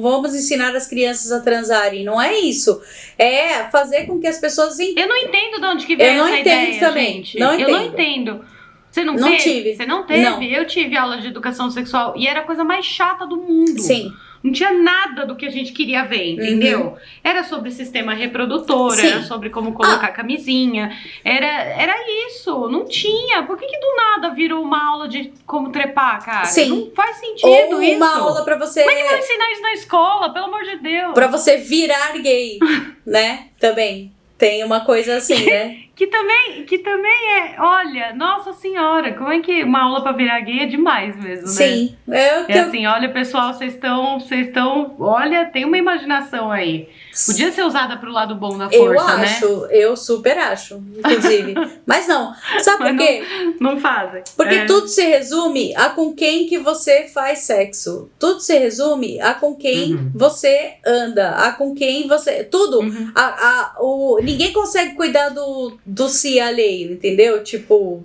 vamos 0.00 0.34
ensinar 0.34 0.74
as 0.74 0.86
crianças 0.86 1.30
a 1.30 1.40
transarem. 1.40 2.02
Não 2.04 2.20
é 2.20 2.38
isso. 2.38 2.80
É 3.18 3.64
fazer 3.70 4.06
com 4.06 4.18
que 4.18 4.26
as 4.26 4.38
pessoas 4.38 4.80
entendam. 4.80 5.02
Eu 5.04 5.08
não 5.08 5.16
entendo 5.16 5.60
de 5.60 5.66
onde 5.66 5.86
que 5.86 5.96
veio 5.96 6.12
Eu 6.12 6.16
não 6.16 6.28
essa 6.28 6.38
entendo 6.40 6.62
ideia, 6.62 6.80
também, 6.80 7.14
gente. 7.16 7.38
não 7.38 7.52
Eu 7.52 7.68
não 7.68 7.82
entendo. 7.82 7.92
entendo. 8.30 8.44
Você 8.90 9.04
não, 9.04 9.14
Não 9.14 9.28
teve? 9.28 9.42
tive. 9.42 9.76
Você 9.76 9.86
não 9.86 10.06
teve? 10.06 10.22
Não. 10.24 10.42
Eu 10.42 10.66
tive 10.66 10.96
aula 10.96 11.18
de 11.20 11.26
educação 11.28 11.70
sexual 11.70 12.14
e 12.16 12.26
era 12.26 12.40
a 12.40 12.44
coisa 12.44 12.64
mais 12.64 12.86
chata 12.86 13.26
do 13.26 13.36
mundo. 13.36 13.78
Sim. 13.80 14.10
Não 14.42 14.52
tinha 14.52 14.72
nada 14.72 15.26
do 15.26 15.34
que 15.34 15.46
a 15.46 15.50
gente 15.50 15.72
queria 15.72 16.04
ver, 16.04 16.32
entendeu? 16.32 16.80
Uhum. 16.80 16.96
Era 17.24 17.42
sobre 17.42 17.70
sistema 17.70 18.14
reprodutor, 18.14 18.92
Sim. 18.92 19.08
era 19.08 19.22
sobre 19.22 19.50
como 19.50 19.72
colocar 19.72 20.06
ah. 20.06 20.12
camisinha, 20.12 20.96
era, 21.24 21.46
era 21.46 21.94
isso, 22.26 22.68
não 22.68 22.84
tinha. 22.84 23.42
Por 23.42 23.56
que, 23.58 23.66
que 23.66 23.78
do 23.78 23.96
nada 23.96 24.30
virou 24.34 24.62
uma 24.62 24.92
aula 24.92 25.08
de 25.08 25.32
como 25.46 25.70
trepar, 25.70 26.24
cara? 26.24 26.46
Sim. 26.46 26.68
Não 26.68 26.90
faz 26.94 27.16
sentido 27.16 27.76
Ou 27.76 27.82
isso. 27.82 27.96
uma 27.96 28.18
aula 28.18 28.44
para 28.44 28.56
você... 28.56 28.84
Mas 28.84 28.96
que 28.96 29.04
vão 29.04 29.18
ensinar 29.18 29.52
isso 29.52 29.62
na 29.62 29.72
escola, 29.72 30.32
pelo 30.32 30.46
amor 30.46 30.62
de 30.62 30.76
Deus. 30.76 31.14
Pra 31.14 31.26
você 31.26 31.56
virar 31.56 32.12
gay, 32.18 32.58
né? 33.04 33.48
Também. 33.58 34.17
Tem 34.38 34.64
uma 34.64 34.80
coisa 34.80 35.16
assim, 35.16 35.44
né? 35.44 35.88
que 35.98 36.06
também, 36.06 36.64
que 36.64 36.78
também 36.78 37.32
é, 37.34 37.56
olha, 37.58 38.14
nossa 38.14 38.52
senhora, 38.52 39.14
como 39.14 39.32
é 39.32 39.40
que 39.40 39.64
uma 39.64 39.82
aula 39.82 40.00
para 40.00 40.12
virar 40.12 40.38
gay 40.42 40.60
é 40.60 40.66
demais 40.66 41.16
mesmo, 41.16 41.46
né? 41.46 41.52
Sim. 41.52 41.96
É, 42.08 42.52
é 42.52 42.60
assim, 42.60 42.86
olha, 42.86 43.08
pessoal, 43.08 43.52
vocês 43.52 43.74
estão, 43.74 44.20
vocês 44.20 44.46
estão, 44.46 44.94
olha, 45.00 45.46
tem 45.46 45.64
uma 45.64 45.76
imaginação 45.76 46.52
aí. 46.52 46.88
Podia 47.26 47.50
ser 47.50 47.62
usada 47.62 47.96
pro 47.96 48.12
lado 48.12 48.34
bom 48.34 48.56
da 48.56 48.70
força, 48.70 48.76
eu 48.76 49.00
acho, 49.00 49.60
né? 49.62 49.68
Eu 49.70 49.96
super 49.96 50.38
acho, 50.38 50.82
inclusive. 50.96 51.54
Mas 51.84 52.06
não, 52.06 52.32
sabe 52.60 52.90
por 52.90 52.96
quê? 52.96 53.22
Não, 53.60 53.72
não 53.72 53.80
fazem. 53.80 54.22
Porque 54.36 54.54
é. 54.54 54.66
tudo 54.66 54.88
se 54.88 55.04
resume 55.04 55.74
a 55.74 55.90
com 55.90 56.14
quem 56.14 56.46
que 56.46 56.58
você 56.58 57.08
faz 57.08 57.40
sexo. 57.40 58.10
Tudo 58.18 58.40
se 58.40 58.56
resume 58.58 59.20
a 59.20 59.34
com 59.34 59.54
quem 59.54 59.94
uhum. 59.94 60.12
você 60.14 60.74
anda, 60.86 61.30
a 61.30 61.52
com 61.52 61.74
quem 61.74 62.06
você, 62.06 62.44
tudo. 62.44 62.80
Uhum. 62.80 63.12
A, 63.14 63.24
a, 63.24 63.76
o, 63.80 64.20
ninguém 64.22 64.52
consegue 64.52 64.94
cuidar 64.94 65.30
do 65.30 65.78
do 65.84 66.08
si 66.08 66.38
alheio, 66.38 66.92
entendeu? 66.92 67.42
Tipo, 67.42 68.04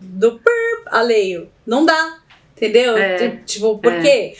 do 0.00 0.32
perp 0.32 0.86
alheio. 0.86 1.48
Não 1.66 1.84
dá, 1.84 2.18
entendeu? 2.56 2.96
É, 2.96 3.36
tipo, 3.46 3.78
por 3.78 3.92
é. 3.92 4.00
quê? 4.00 4.08
É 4.08 4.34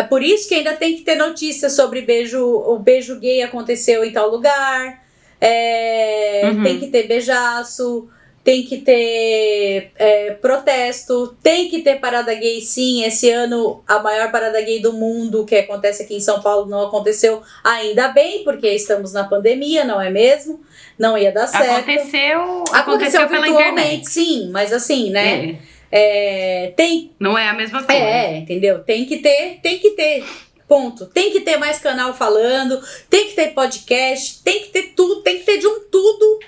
por 0.00 0.22
isso 0.22 0.48
que 0.48 0.54
ainda 0.54 0.74
tem 0.74 0.96
que 0.96 1.02
ter 1.02 1.16
notícias 1.16 1.72
sobre 1.72 2.02
beijo, 2.02 2.40
o 2.40 2.78
beijo 2.78 3.18
gay 3.18 3.42
aconteceu 3.42 4.04
em 4.04 4.12
tal 4.12 4.30
lugar. 4.30 5.02
É, 5.40 6.42
uhum. 6.44 6.62
Tem 6.62 6.78
que 6.78 6.86
ter 6.86 7.08
beijaço 7.08 8.08
tem 8.44 8.64
que 8.64 8.78
ter 8.78 9.92
é, 9.96 10.32
protesto, 10.32 11.36
tem 11.42 11.68
que 11.68 11.80
ter 11.80 12.00
parada 12.00 12.34
gay 12.34 12.60
sim. 12.60 13.04
Esse 13.04 13.30
ano 13.30 13.82
a 13.86 14.00
maior 14.00 14.32
parada 14.32 14.60
gay 14.60 14.80
do 14.80 14.92
mundo 14.92 15.44
que 15.44 15.54
acontece 15.54 16.02
aqui 16.02 16.16
em 16.16 16.20
São 16.20 16.40
Paulo 16.42 16.68
não 16.68 16.86
aconteceu 16.86 17.40
ainda 17.62 18.08
bem, 18.08 18.42
porque 18.42 18.68
estamos 18.68 19.12
na 19.12 19.24
pandemia, 19.24 19.84
não 19.84 20.00
é 20.00 20.10
mesmo? 20.10 20.60
Não 20.98 21.16
ia 21.16 21.30
dar 21.30 21.46
certo. 21.46 21.70
Aconteceu, 21.70 22.64
aconteceu, 22.72 23.22
aconteceu 23.22 23.28
virtualmente, 23.28 24.10
sim, 24.10 24.50
mas 24.50 24.72
assim, 24.72 25.10
né? 25.10 25.50
É. 25.50 25.71
É, 25.94 26.72
tem. 26.74 27.10
Não 27.20 27.36
é 27.36 27.50
a 27.50 27.52
mesma 27.52 27.82
coisa. 27.82 28.00
É, 28.00 28.38
entendeu? 28.38 28.82
Tem 28.82 29.04
que 29.04 29.18
ter, 29.18 29.60
tem 29.62 29.78
que 29.78 29.90
ter. 29.90 30.24
Ponto. 30.66 31.04
Tem 31.04 31.30
que 31.30 31.40
ter 31.40 31.58
mais 31.58 31.78
canal 31.78 32.14
falando, 32.14 32.80
tem 33.10 33.28
que 33.28 33.34
ter 33.34 33.48
podcast, 33.48 34.42
tem 34.42 34.62
que 34.62 34.68
ter 34.70 34.94
tudo, 34.96 35.20
tem 35.20 35.38
que 35.38 35.44
ter 35.44 35.58
de 35.58 35.66
um 35.66 35.80
tudo 35.90 36.40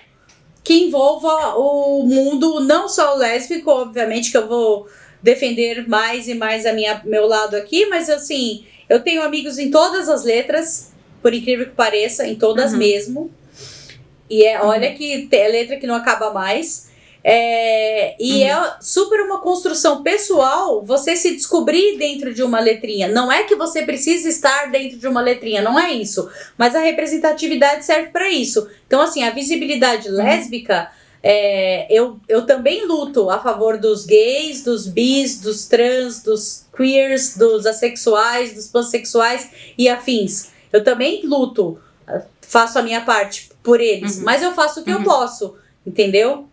que 0.63 0.85
envolva 0.85 1.57
o 1.59 2.03
mundo, 2.05 2.59
não 2.61 2.89
só 2.89 3.15
o 3.15 3.19
lésbico, 3.19 3.71
obviamente 3.71 4.31
que 4.31 4.37
eu 4.39 4.49
vou 4.49 4.89
defender 5.23 5.87
mais 5.87 6.27
e 6.27 6.33
mais 6.33 6.65
a 6.65 6.73
minha 6.73 7.03
meu 7.05 7.27
lado 7.27 7.55
aqui, 7.55 7.85
mas 7.85 8.09
assim, 8.09 8.65
eu 8.89 9.01
tenho 9.01 9.23
amigos 9.23 9.59
em 9.59 9.71
todas 9.71 10.09
as 10.09 10.25
letras, 10.25 10.91
por 11.21 11.35
incrível 11.35 11.67
que 11.67 11.73
pareça, 11.73 12.27
em 12.27 12.35
todas 12.35 12.73
uhum. 12.73 12.79
mesmo. 12.79 13.31
E 14.31 14.43
é, 14.45 14.59
uhum. 14.59 14.69
olha 14.69 14.95
que 14.95 15.29
é 15.31 15.49
letra 15.49 15.77
que 15.77 15.87
não 15.87 15.97
acaba 15.97 16.33
mais. 16.33 16.94
É, 17.27 18.23
e 18.23 18.43
uhum. 18.43 18.49
é 18.51 18.77
super 18.83 19.23
uma 19.23 19.41
construção 19.41 20.03
pessoal 20.03 20.85
você 20.85 21.17
se 21.17 21.35
descobrir 21.35 21.97
dentro 21.97 22.35
de 22.35 22.43
uma 22.43 22.61
letrinha. 22.61 23.09
Não 23.09 23.33
é 23.33 23.45
que 23.45 23.57
você 23.57 23.83
precisa 23.83 24.29
estar 24.29 24.71
dentro 24.71 24.99
de 24.99 25.09
uma 25.09 25.23
letrinha, 25.23 25.63
não 25.63 25.79
é 25.79 25.91
isso. 25.91 26.29
Mas 26.59 26.77
a 26.77 26.81
representatividade 26.81 27.87
serve 27.87 28.11
para 28.11 28.31
isso. 28.31 28.69
Então, 28.87 29.01
assim, 29.01 29.23
a 29.23 29.31
visibilidade 29.31 30.11
uhum. 30.11 30.17
lésbica. 30.17 30.91
É, 31.27 31.87
eu, 31.89 32.21
eu 32.29 32.45
também 32.45 32.87
luto 32.87 33.31
a 33.31 33.39
favor 33.39 33.79
dos 33.79 34.05
gays, 34.05 34.63
dos 34.63 34.87
bis, 34.87 35.41
dos 35.41 35.67
trans, 35.67 36.23
dos 36.23 36.67
queers, 36.77 37.39
dos 37.39 37.65
assexuais, 37.65 38.53
dos 38.53 38.69
pansexuais 38.69 39.49
e 39.79 39.89
afins. 39.89 40.51
Eu 40.71 40.85
também 40.85 41.25
luto, 41.25 41.79
faço 42.43 42.79
a 42.79 42.83
minha 42.83 43.01
parte 43.01 43.49
por 43.63 43.81
eles, 43.81 44.19
uhum. 44.19 44.25
mas 44.25 44.43
eu 44.43 44.53
faço 44.53 44.81
o 44.81 44.85
que 44.85 44.93
uhum. 44.93 44.99
eu 44.99 45.05
posso, 45.05 45.55
entendeu? 45.87 46.47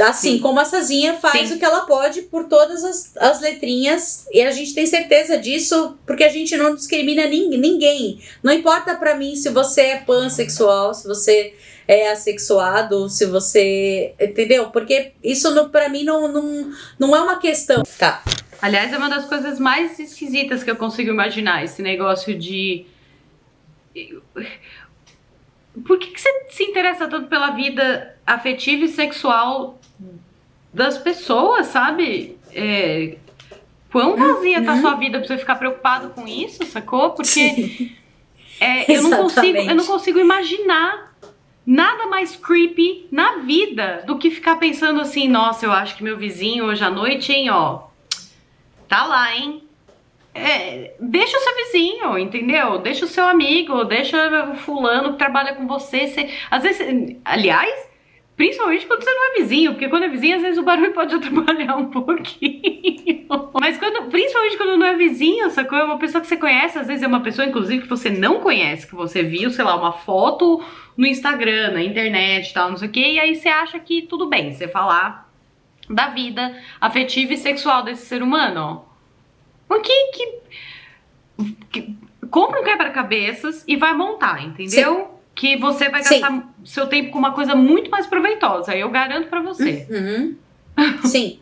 Assim 0.00 0.32
Sim. 0.32 0.38
como 0.40 0.58
a 0.58 0.64
Sazinha 0.64 1.14
faz 1.14 1.48
Sim. 1.48 1.54
o 1.54 1.58
que 1.58 1.64
ela 1.64 1.82
pode 1.82 2.22
por 2.22 2.44
todas 2.44 2.82
as, 2.82 3.16
as 3.16 3.40
letrinhas, 3.40 4.26
e 4.32 4.40
a 4.40 4.50
gente 4.50 4.74
tem 4.74 4.86
certeza 4.86 5.36
disso, 5.36 5.96
porque 6.06 6.24
a 6.24 6.28
gente 6.28 6.56
não 6.56 6.74
discrimina 6.74 7.26
ninguém. 7.26 8.20
Não 8.42 8.52
importa 8.52 8.94
para 8.96 9.14
mim 9.14 9.36
se 9.36 9.50
você 9.50 9.82
é 9.82 9.96
pansexual, 9.98 10.94
se 10.94 11.06
você 11.06 11.54
é 11.86 12.10
assexuado, 12.10 13.08
se 13.08 13.26
você. 13.26 14.14
Entendeu? 14.20 14.70
Porque 14.70 15.12
isso 15.22 15.68
para 15.68 15.88
mim 15.88 16.04
não, 16.04 16.26
não, 16.26 16.72
não 16.98 17.14
é 17.14 17.20
uma 17.20 17.38
questão. 17.38 17.82
Tá. 17.98 18.22
Aliás, 18.60 18.92
é 18.92 18.96
uma 18.96 19.10
das 19.10 19.26
coisas 19.26 19.58
mais 19.58 19.98
esquisitas 19.98 20.62
que 20.62 20.70
eu 20.70 20.76
consigo 20.76 21.10
imaginar, 21.10 21.64
esse 21.64 21.82
negócio 21.82 22.36
de. 22.36 22.86
Por 25.86 25.98
que, 25.98 26.06
que 26.08 26.20
você 26.20 26.46
se 26.50 26.64
interessa 26.64 27.08
tanto 27.08 27.28
pela 27.28 27.50
vida 27.50 28.16
afetiva 28.26 28.84
e 28.84 28.88
sexual 28.88 29.78
das 30.72 30.98
pessoas, 30.98 31.66
sabe? 31.66 32.38
É, 32.52 33.16
quão 33.90 34.16
vazia 34.16 34.58
uhum. 34.58 34.64
tá 34.64 34.72
a 34.72 34.80
sua 34.80 34.94
vida 34.94 35.18
pra 35.18 35.28
você 35.28 35.38
ficar 35.38 35.56
preocupado 35.56 36.10
com 36.10 36.26
isso, 36.26 36.64
sacou? 36.64 37.10
Porque 37.10 37.92
é, 38.60 38.90
eu, 38.96 39.02
não 39.02 39.22
consigo, 39.22 39.58
eu 39.58 39.74
não 39.74 39.84
consigo 39.84 40.18
imaginar 40.18 41.12
nada 41.66 42.06
mais 42.06 42.34
creepy 42.36 43.06
na 43.10 43.38
vida 43.38 44.02
do 44.06 44.18
que 44.18 44.30
ficar 44.30 44.56
pensando 44.56 45.00
assim, 45.00 45.28
nossa, 45.28 45.64
eu 45.64 45.72
acho 45.72 45.96
que 45.96 46.02
meu 46.02 46.16
vizinho 46.16 46.64
hoje 46.64 46.82
à 46.82 46.90
noite, 46.90 47.32
hein, 47.32 47.50
ó, 47.50 47.84
tá 48.88 49.04
lá, 49.04 49.34
hein? 49.36 49.62
É, 50.34 50.94
deixa 50.98 51.36
o 51.36 51.40
seu 51.40 51.54
vizinho, 51.56 52.18
entendeu? 52.18 52.78
Deixa 52.78 53.04
o 53.04 53.08
seu 53.08 53.28
amigo, 53.28 53.84
deixa 53.84 54.50
o 54.50 54.56
fulano 54.56 55.12
que 55.12 55.18
trabalha 55.18 55.54
com 55.54 55.66
você. 55.66 56.06
você 56.06 56.30
às 56.50 56.62
vezes, 56.62 57.16
aliás, 57.22 57.91
Principalmente 58.36 58.86
quando 58.86 59.04
você 59.04 59.12
não 59.12 59.30
é 59.30 59.34
vizinho, 59.40 59.72
porque 59.72 59.88
quando 59.88 60.04
é 60.04 60.08
vizinho, 60.08 60.36
às 60.36 60.42
vezes 60.42 60.58
o 60.58 60.62
barulho 60.62 60.92
pode 60.92 61.14
atrapalhar 61.14 61.76
um 61.76 61.90
pouquinho. 61.90 63.26
Mas 63.60 63.76
quando, 63.78 64.08
principalmente 64.08 64.56
quando 64.56 64.78
não 64.78 64.86
é 64.86 64.96
vizinho, 64.96 65.50
sacou? 65.50 65.78
É 65.78 65.84
uma 65.84 65.98
pessoa 65.98 66.20
que 66.20 66.26
você 66.26 66.36
conhece, 66.36 66.78
às 66.78 66.86
vezes 66.86 67.02
é 67.02 67.06
uma 67.06 67.20
pessoa, 67.20 67.46
inclusive, 67.46 67.82
que 67.82 67.88
você 67.88 68.08
não 68.08 68.40
conhece, 68.40 68.86
que 68.86 68.94
você 68.94 69.22
viu, 69.22 69.50
sei 69.50 69.64
lá, 69.64 69.76
uma 69.76 69.92
foto 69.92 70.64
no 70.96 71.06
Instagram, 71.06 71.72
na 71.72 71.82
internet 71.82 72.50
e 72.50 72.54
tal, 72.54 72.70
não 72.70 72.76
sei 72.76 72.88
o 72.88 72.92
quê, 72.92 73.12
e 73.12 73.20
aí 73.20 73.34
você 73.34 73.48
acha 73.48 73.78
que 73.78 74.02
tudo 74.02 74.28
bem 74.28 74.52
você 74.52 74.66
falar 74.66 75.30
da 75.88 76.08
vida 76.08 76.56
afetiva 76.80 77.34
e 77.34 77.36
sexual 77.36 77.82
desse 77.82 78.06
ser 78.06 78.22
humano. 78.22 78.84
O 79.68 79.80
que. 79.80 80.12
que, 80.12 81.54
que 81.70 81.96
compra 82.30 82.60
um 82.60 82.64
quebra-cabeças 82.64 83.62
e 83.68 83.76
vai 83.76 83.92
montar, 83.92 84.42
entendeu? 84.42 84.94
Sim 84.94 85.12
que 85.34 85.56
você 85.56 85.88
vai 85.88 86.02
gastar 86.02 86.30
Sim. 86.30 86.42
Seu 86.64 86.86
tempo 86.86 87.10
com 87.10 87.18
uma 87.18 87.32
coisa 87.32 87.54
muito 87.54 87.90
mais 87.90 88.06
proveitosa. 88.06 88.74
Eu 88.74 88.90
garanto 88.90 89.28
para 89.28 89.40
você. 89.40 89.86
Uhum. 89.90 90.36
Sim. 91.04 91.38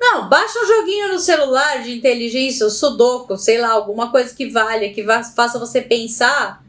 Não, 0.00 0.28
baixa 0.28 0.58
um 0.60 0.66
joguinho 0.66 1.08
no 1.08 1.18
celular 1.18 1.82
de 1.82 1.96
inteligência, 1.96 2.66
o 2.66 2.70
Sudoku, 2.70 3.36
sei 3.36 3.58
lá, 3.58 3.70
alguma 3.70 4.10
coisa 4.10 4.34
que 4.34 4.48
valha, 4.48 4.92
que 4.92 5.02
vá, 5.02 5.22
faça 5.24 5.58
você 5.58 5.80
pensar 5.80 6.62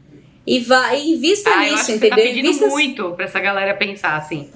e 0.44 0.58
vá 0.58 0.94
e 0.94 1.12
invista 1.12 1.50
ah, 1.50 1.60
nisso, 1.60 1.92
entendeu? 1.92 1.98
Você 2.00 2.08
tá 2.08 2.16
pedindo 2.16 2.48
invista... 2.48 2.66
muito 2.66 3.12
pra 3.12 3.26
essa 3.26 3.38
galera 3.38 3.74
pensar 3.76 4.16
assim. 4.16 4.50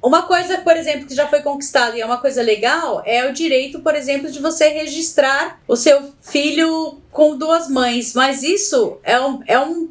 Uma 0.00 0.22
coisa, 0.22 0.58
por 0.58 0.76
exemplo, 0.76 1.08
que 1.08 1.14
já 1.14 1.26
foi 1.26 1.40
conquistada 1.40 1.96
e 1.96 2.00
é 2.00 2.06
uma 2.06 2.18
coisa 2.18 2.40
legal 2.40 3.02
é 3.04 3.28
o 3.28 3.32
direito, 3.32 3.80
por 3.80 3.96
exemplo, 3.96 4.30
de 4.30 4.38
você 4.38 4.68
registrar 4.68 5.60
o 5.66 5.74
seu 5.74 6.12
filho 6.22 7.00
com 7.10 7.36
duas 7.36 7.68
mães. 7.68 8.14
Mas 8.14 8.44
isso 8.44 9.00
é 9.02 9.20
um, 9.20 9.42
é 9.44 9.58
um 9.58 9.88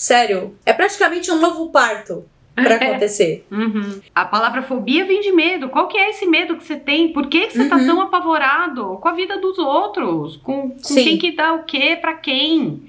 Sério, 0.00 0.56
é 0.64 0.72
praticamente 0.72 1.30
um 1.30 1.36
novo 1.36 1.68
parto 1.68 2.24
para 2.64 2.76
acontecer. 2.76 3.46
Uhum. 3.50 4.00
A 4.14 4.24
palavra 4.24 4.62
fobia 4.62 5.04
vem 5.04 5.20
de 5.20 5.32
medo. 5.32 5.68
Qual 5.68 5.88
que 5.88 5.98
é 5.98 6.10
esse 6.10 6.26
medo 6.26 6.56
que 6.56 6.64
você 6.64 6.76
tem? 6.76 7.12
Por 7.12 7.28
que, 7.28 7.46
que 7.46 7.58
você 7.58 7.68
tá 7.68 7.76
uhum. 7.76 7.86
tão 7.86 8.00
apavorado 8.00 8.98
com 9.00 9.08
a 9.08 9.12
vida 9.12 9.38
dos 9.38 9.58
outros? 9.58 10.36
Com, 10.36 10.70
com 10.70 10.94
quem 10.94 11.18
que 11.18 11.32
dá 11.32 11.54
o 11.54 11.64
quê 11.64 11.96
para 12.00 12.14
quem? 12.14 12.82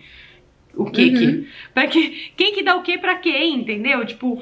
O 0.75 0.85
que 0.85 1.09
uhum. 1.09 1.17
que? 1.17 1.47
Pra 1.73 1.87
que? 1.87 2.31
Quem 2.35 2.53
que 2.53 2.63
dá 2.63 2.75
o 2.75 2.81
quê 2.81 2.97
para 2.97 3.15
quem? 3.15 3.55
Entendeu? 3.55 4.05
Tipo, 4.05 4.41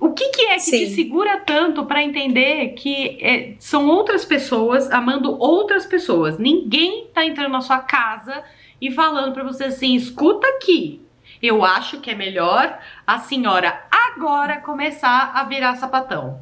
o 0.00 0.12
que, 0.12 0.28
que 0.28 0.42
é 0.42 0.54
que 0.54 0.60
Sim. 0.60 0.78
te 0.78 0.90
segura 0.94 1.38
tanto 1.38 1.84
para 1.84 2.02
entender 2.02 2.68
que 2.74 3.18
é, 3.20 3.54
são 3.58 3.88
outras 3.88 4.24
pessoas 4.24 4.90
amando 4.90 5.36
outras 5.38 5.86
pessoas? 5.86 6.38
Ninguém 6.38 7.08
tá 7.12 7.24
entrando 7.24 7.52
na 7.52 7.60
sua 7.60 7.78
casa 7.78 8.42
e 8.80 8.90
falando 8.90 9.32
para 9.32 9.44
você 9.44 9.64
assim: 9.64 9.94
escuta 9.94 10.46
aqui, 10.48 11.00
eu 11.42 11.64
acho 11.64 12.00
que 12.00 12.10
é 12.10 12.14
melhor 12.14 12.78
a 13.06 13.18
senhora 13.18 13.86
agora 14.16 14.60
começar 14.60 15.32
a 15.34 15.44
virar 15.44 15.76
sapatão. 15.76 16.40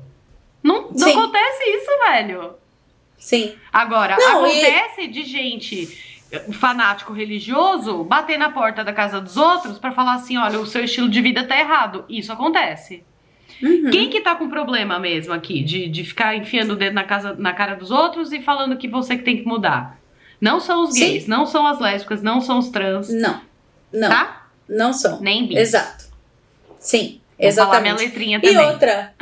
Não, 0.63 0.91
não 0.93 1.09
acontece 1.09 1.63
isso, 1.65 1.91
velho. 2.09 2.55
Sim. 3.19 3.55
Agora, 3.73 4.17
não, 4.17 4.45
acontece 4.45 5.03
e... 5.03 5.09
de 5.09 5.23
gente 5.25 6.15
fanático 6.53 7.13
religioso 7.13 8.03
bater 8.03 8.39
na 8.39 8.51
porta 8.51 8.83
da 8.83 8.93
casa 8.93 9.21
dos 9.21 9.37
outros 9.37 9.79
para 9.79 9.93
falar 9.93 10.15
assim, 10.15 10.37
olha, 10.37 10.59
o 10.59 10.67
seu 10.67 10.85
estilo 10.85 11.09
de 11.09 11.21
vida 11.21 11.45
tá 11.45 11.59
errado. 11.59 12.05
Isso 12.09 12.33
acontece. 12.33 13.05
Uhum. 13.63 13.91
Quem 13.91 14.11
que 14.11 14.21
tá 14.21 14.35
com 14.35 14.49
problema 14.49 14.99
mesmo 14.99 15.33
aqui 15.33 15.63
de, 15.63 15.89
de 15.89 16.05
ficar 16.05 16.35
enfiando 16.35 16.73
o 16.73 16.77
dedo 16.77 16.95
na, 16.95 17.05
casa, 17.05 17.35
na 17.35 17.53
cara 17.53 17.77
dos 17.77 17.91
outros 17.91 18.33
e 18.33 18.41
falando 18.41 18.77
que 18.77 18.89
você 18.89 19.17
que 19.17 19.23
tem 19.23 19.37
que 19.37 19.47
mudar? 19.47 19.99
Não 20.41 20.61
são 20.61 20.83
os 20.83 20.93
gays, 20.93 21.25
Sim. 21.25 21.31
não 21.31 21.47
são 21.47 21.67
as 21.67 21.79
lésbicas, 21.79 22.23
não 22.23 22.41
são 22.41 22.59
os 22.59 22.69
trans. 22.69 23.09
Não. 23.11 23.41
Não. 23.93 24.09
Tá? 24.09 24.47
Não 24.69 24.93
são. 24.93 25.21
Nem 25.21 25.47
bis. 25.47 25.59
Exato. 25.59 26.05
Sim, 26.79 27.21
exatamente. 27.39 27.83
minha 27.83 27.95
letrinha 27.95 28.41
também. 28.41 28.57
E 28.57 28.59
outra. 28.59 29.15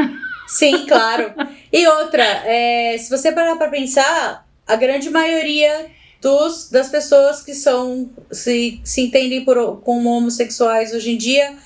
Sim, 0.46 0.84
claro. 0.88 1.32
E 1.72 1.86
outra, 1.86 2.24
é, 2.24 2.96
se 2.98 3.10
você 3.10 3.32
parar 3.32 3.56
pra 3.56 3.68
pensar, 3.68 4.46
a 4.66 4.76
grande 4.76 5.10
maioria 5.10 5.90
dos, 6.20 6.70
das 6.70 6.88
pessoas 6.88 7.42
que 7.42 7.54
são 7.54 8.10
se, 8.30 8.80
se 8.84 9.02
entendem 9.02 9.44
por, 9.44 9.80
como 9.80 10.10
homossexuais 10.10 10.92
hoje 10.92 11.12
em 11.12 11.16
dia 11.16 11.56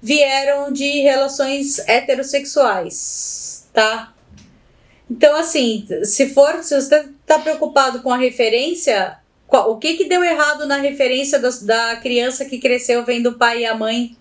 vieram 0.00 0.72
de 0.72 1.00
relações 1.00 1.78
heterossexuais, 1.86 3.66
tá? 3.72 4.14
Então, 5.10 5.34
assim, 5.36 5.86
se 6.04 6.28
for, 6.28 6.62
se 6.62 6.80
você 6.80 7.08
tá 7.26 7.38
preocupado 7.38 8.00
com 8.02 8.12
a 8.12 8.16
referência, 8.16 9.18
qual, 9.46 9.72
o 9.72 9.78
que 9.78 9.94
que 9.94 10.04
deu 10.04 10.22
errado 10.22 10.66
na 10.66 10.76
referência 10.76 11.40
da 11.62 11.96
criança 11.96 12.44
que 12.44 12.58
cresceu 12.58 13.04
vendo 13.04 13.30
o 13.30 13.38
pai 13.38 13.62
e 13.62 13.66
a 13.66 13.74
mãe 13.74 14.16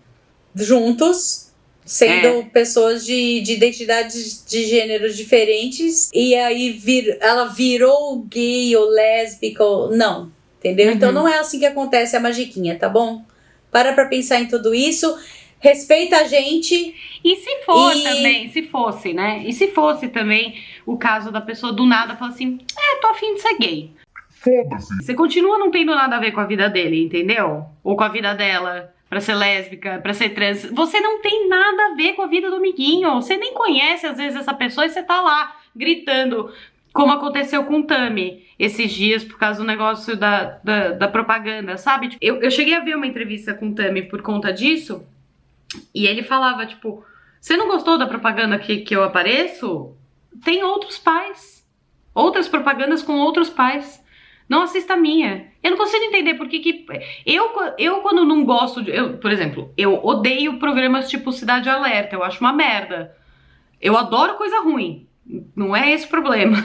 juntos? 0.55 1.47
Sendo 1.88 2.27
é. 2.27 2.44
pessoas 2.44 3.06
de, 3.06 3.39
de 3.39 3.53
identidades 3.53 4.46
de 4.46 4.65
gêneros 4.65 5.15
diferentes 5.15 6.12
e 6.13 6.36
aí 6.36 6.72
vir, 6.72 7.17
ela 7.22 7.46
virou 7.46 8.20
gay 8.29 8.75
ou 8.75 8.89
lésbica 8.89 9.63
ou 9.63 9.96
não, 9.96 10.29
entendeu? 10.60 10.91
Então, 10.91 11.10
uhum. 11.10 11.13
Então 11.13 11.24
não 11.24 11.27
é 11.27 11.39
assim 11.39 11.58
que 11.58 11.65
acontece 11.65 12.15
a 12.15 12.20
magiquinha, 12.20 12.77
tá 12.77 12.89
bom? 12.89 13.24
Para 13.72 13.94
pra 13.94 14.06
pensar 14.06 14.41
em 14.41 14.48
tudo 14.48 14.75
isso, 14.75 15.17
respeita 15.60 16.17
a 16.17 16.24
gente. 16.25 16.94
E 17.24 17.36
se 17.38 17.63
for 17.65 17.96
e... 17.96 18.03
também, 18.03 18.51
se 18.51 18.63
fosse, 18.63 19.13
né? 19.13 19.44
E 19.46 19.53
se 19.53 19.70
fosse 19.70 20.10
também 20.10 20.62
o 20.86 20.98
caso 20.98 21.32
da 21.32 21.39
pessoa 21.39 21.72
do 21.72 21.86
nada 21.86 22.17
falar 22.17 22.32
assim, 22.32 22.60
é, 22.77 23.00
tô 23.00 23.08
afim 23.08 23.34
de 23.36 23.41
ser 23.41 23.58
gay. 23.58 23.91
Foda-se. 24.29 24.94
Você 25.03 25.13
continua 25.13 25.58
não 25.58 25.72
tendo 25.72 25.96
nada 25.96 26.17
a 26.17 26.20
ver 26.20 26.34
com 26.34 26.41
a 26.41 26.46
vida 26.46 26.70
dele, 26.70 27.06
entendeu? 27.06 27.65
Ou 27.82 27.96
com 27.96 28.03
a 28.03 28.10
vida 28.10 28.34
dela 28.34 28.94
para 29.10 29.22
ser 29.22 29.36
lésbica, 29.36 30.00
para 30.00 30.14
ser 30.14 30.30
trans. 30.30 30.70
Você 30.72 31.00
não 31.00 31.22
tem 31.22 31.48
nada 31.48 31.88
a 31.88 31.96
ver 31.96 32.14
com 32.14 32.22
a 32.22 32.28
vida 32.28 32.50
do 32.50 32.58
amiguinho. 32.58 33.14
Você 33.16 33.38
nem 33.38 33.54
conhece 33.54 34.06
às 34.06 34.18
vezes 34.18 34.40
essa 34.40 34.54
pessoa 34.54 34.86
e 34.86 34.90
você 34.90 35.02
tá 35.02 35.22
lá 35.22 35.56
gritando, 35.76 36.52
como 36.92 37.14
aconteceu 37.14 37.64
com 37.64 37.80
o 37.80 37.84
Tami 37.84 38.46
esses 38.58 38.92
dias 38.92 39.24
por 39.24 39.38
causa 39.38 39.60
do 39.62 39.68
negócio 39.68 40.18
da, 40.18 40.60
da, 40.64 40.92
da 40.94 41.08
propaganda, 41.08 41.78
sabe? 41.78 42.10
Tipo, 42.10 42.26
eu, 42.26 42.42
eu 42.42 42.52
cheguei 42.52 42.74
a 42.74 42.80
ver 42.80 42.96
uma 42.96 43.08
entrevista 43.08 43.54
com 43.54 43.70
o 43.70 43.76
Tami 43.76 44.02
por 44.02 44.22
conta 44.22 44.52
disso 44.52 45.06
e 45.94 46.08
ele 46.08 46.24
falava, 46.24 46.66
tipo, 46.66 47.06
você 47.40 47.56
não 47.56 47.68
gostou 47.68 47.98
da 47.98 48.08
propaganda 48.08 48.58
que, 48.58 48.78
que 48.78 48.96
eu 48.96 49.04
apareço? 49.04 49.96
Tem 50.44 50.64
outros 50.64 50.98
pais. 50.98 51.66
Outras 52.14 52.48
propagandas 52.48 53.04
com 53.04 53.14
outros 53.14 53.50
pais. 53.50 54.04
Não 54.48 54.62
assista 54.62 54.94
a 54.94 54.98
minha. 54.98 55.51
Eu 55.62 55.72
não 55.72 55.77
consigo 55.77 56.06
entender 56.06 56.36
por 56.36 56.48
que 56.48 56.60
que... 56.60 56.86
Eu, 57.25 57.51
eu 57.77 58.01
quando 58.01 58.24
não 58.24 58.46
gosto 58.46 58.82
de... 58.82 58.92
Eu, 58.92 59.18
por 59.18 59.32
exemplo, 59.32 59.74
eu 59.77 60.04
odeio 60.04 60.58
programas 60.58 61.10
tipo 61.10 61.32
Cidade 61.32 61.70
Alerta. 61.70 62.16
Eu 62.16 62.24
acho 62.24 62.39
uma 62.39 62.54
merda. 62.54 63.16
Eu 63.82 63.98
adoro 63.98 64.36
coisa 64.36 64.62
ruim. 64.62 65.08
Não 65.56 65.75
é 65.75 65.92
esse 65.92 66.06
o 66.06 66.10
problema. 66.10 66.58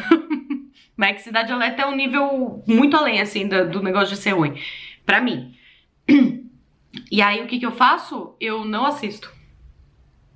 Mas 0.96 1.10
é 1.10 1.12
que 1.14 1.22
Cidade 1.22 1.52
Alerta 1.52 1.82
é 1.82 1.86
um 1.86 1.96
nível 1.96 2.62
muito 2.66 2.96
além, 2.96 3.20
assim, 3.20 3.48
do, 3.48 3.68
do 3.68 3.82
negócio 3.82 4.14
de 4.14 4.20
ser 4.20 4.30
ruim. 4.30 4.54
Pra 5.04 5.20
mim. 5.20 5.54
E 7.10 7.22
aí, 7.22 7.42
o 7.42 7.46
que 7.46 7.58
que 7.58 7.64
eu 7.64 7.72
faço? 7.72 8.36
Eu 8.38 8.66
não 8.66 8.84
assisto. 8.84 9.32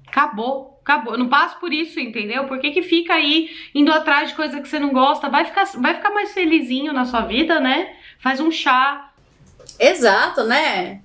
Acabou 0.07 0.75
acabou. 0.87 1.14
Eu 1.14 1.19
não 1.19 1.28
passo 1.28 1.59
por 1.59 1.73
isso, 1.73 1.99
entendeu? 1.99 2.45
Por 2.45 2.61
que, 2.61 2.71
que 2.71 2.83
fica 2.83 3.14
aí 3.14 3.50
indo 3.75 3.93
atrás 3.93 4.28
de 4.28 4.37
coisa 4.37 4.61
que 4.61 4.69
você 4.69 4.78
não 4.78 4.93
gosta? 4.93 5.28
Vai 5.28 5.45
ficar, 5.45 5.64
vai 5.75 5.95
ficar 5.95 6.11
mais 6.11 6.33
felizinho 6.33 6.93
na 6.93 7.05
sua 7.05 7.23
vida, 7.23 7.59
né? 7.59 7.96
Faz 8.20 8.38
um 8.38 8.53
chá. 8.53 9.11
Exato, 9.81 10.44
né? 10.44 11.01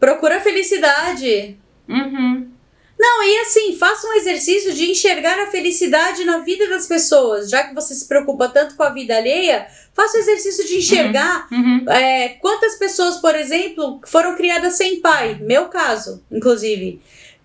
Procura 0.00 0.40
felicidade. 0.40 1.56
Uhum. 1.88 2.50
Não, 2.98 3.22
e 3.24 3.38
assim, 3.38 3.76
faça 3.76 4.06
um 4.06 4.12
exercício 4.14 4.72
de 4.74 4.90
enxergar 4.90 5.38
a 5.40 5.50
felicidade 5.50 6.24
na 6.24 6.38
vida 6.38 6.68
das 6.68 6.86
pessoas. 6.86 7.48
Já 7.48 7.64
que 7.64 7.74
você 7.74 7.94
se 7.94 8.06
preocupa 8.06 8.48
tanto 8.48 8.76
com 8.76 8.82
a 8.82 8.90
vida 8.90 9.16
alheia, 9.16 9.66
faça 9.94 10.18
o 10.18 10.20
exercício 10.20 10.66
de 10.66 10.76
enxergar 10.76 11.46
uhum. 11.50 11.58
Uhum. 11.58 11.90
É, 11.90 12.28
quantas 12.40 12.76
pessoas, 12.76 13.16
por 13.16 13.34
exemplo, 13.34 14.00
foram 14.04 14.36
criadas 14.36 14.74
sem 14.74 15.00
pai. 15.00 15.38
Meu 15.40 15.66
caso, 15.66 16.22
inclusive 16.30 17.00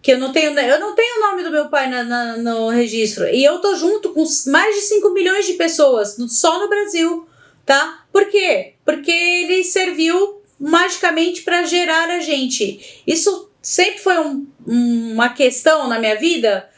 que 0.07 0.13
eu 0.13 0.19
não 0.19 0.31
tenho 0.31 0.57
eu 0.57 0.79
não 0.79 0.95
tenho 0.95 1.17
o 1.17 1.19
nome 1.19 1.43
do 1.43 1.51
meu 1.51 1.67
pai 1.67 1.89
na, 1.89 2.01
na, 2.01 2.37
no 2.37 2.69
registro 2.69 3.27
e 3.27 3.43
eu 3.43 3.59
tô 3.59 3.75
junto 3.75 4.13
com 4.13 4.23
mais 4.49 4.73
de 4.73 4.81
5 4.83 5.09
milhões 5.09 5.45
de 5.45 5.55
pessoas 5.55 6.15
só 6.29 6.61
no 6.61 6.69
Brasil, 6.69 7.27
tá? 7.65 8.05
Por 8.09 8.29
quê? 8.29 8.75
Porque 8.85 9.11
ele 9.11 9.65
serviu 9.65 10.41
magicamente 10.57 11.41
para 11.41 11.63
gerar 11.63 12.09
a 12.09 12.21
gente. 12.21 13.03
Isso 13.05 13.51
sempre 13.61 13.99
foi 13.99 14.17
um, 14.17 14.47
uma 14.65 15.27
questão 15.27 15.89
na 15.89 15.99
minha 15.99 16.15
vida. 16.15 16.69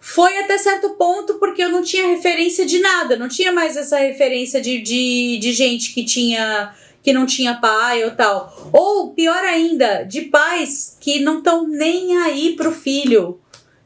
Foi 0.00 0.38
até 0.38 0.56
certo 0.56 0.88
ponto 0.96 1.34
porque 1.34 1.62
eu 1.62 1.68
não 1.68 1.82
tinha 1.82 2.06
referência 2.06 2.64
de 2.64 2.78
nada, 2.78 3.14
não 3.14 3.28
tinha 3.28 3.52
mais 3.52 3.76
essa 3.76 3.98
referência 3.98 4.58
de, 4.58 4.80
de, 4.80 5.36
de 5.38 5.52
gente 5.52 5.92
que 5.92 6.02
tinha 6.02 6.74
que 7.02 7.12
não 7.12 7.26
tinha 7.26 7.54
pai 7.54 8.04
ou 8.04 8.10
tal. 8.12 8.70
Ou 8.72 9.12
pior 9.12 9.42
ainda, 9.44 10.04
de 10.04 10.22
pais 10.22 10.96
que 11.00 11.20
não 11.20 11.38
estão 11.38 11.66
nem 11.66 12.16
aí 12.18 12.54
pro 12.56 12.72
filho. 12.72 13.40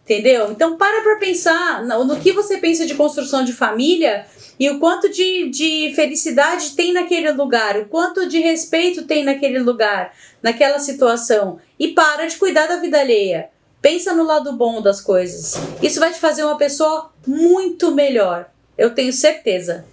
Entendeu? 0.05 0.50
Então 0.50 0.77
para 0.77 1.03
pra 1.03 1.16
pensar 1.16 1.83
no, 1.85 2.05
no 2.05 2.20
que 2.20 2.33
você 2.33 2.59
pensa 2.59 2.85
de 2.85 2.94
construção 2.94 3.42
de 3.42 3.55
família 3.55 4.27
e 4.61 4.68
o 4.68 4.79
quanto 4.79 5.09
de, 5.09 5.48
de 5.48 5.92
felicidade 5.96 6.72
tem 6.72 6.92
naquele 6.92 7.33
lugar, 7.33 7.79
o 7.79 7.87
quanto 7.87 8.29
de 8.29 8.38
respeito 8.38 9.07
tem 9.07 9.24
naquele 9.24 9.59
lugar, 9.59 10.14
naquela 10.42 10.79
situação. 10.79 11.59
E 11.79 11.88
para 11.88 12.27
de 12.27 12.37
cuidar 12.37 12.66
da 12.66 12.77
vida 12.77 13.00
alheia. 13.00 13.48
Pensa 13.81 14.14
no 14.14 14.24
lado 14.24 14.53
bom 14.53 14.81
das 14.81 15.00
coisas. 15.00 15.55
Isso 15.83 16.00
vai 16.00 16.12
te 16.12 16.20
fazer 16.20 16.44
uma 16.44 16.57
pessoa 16.57 17.11
muito 17.27 17.94
melhor. 17.94 18.50
Eu 18.77 18.94
tenho 18.94 19.12
certeza. 19.12 19.87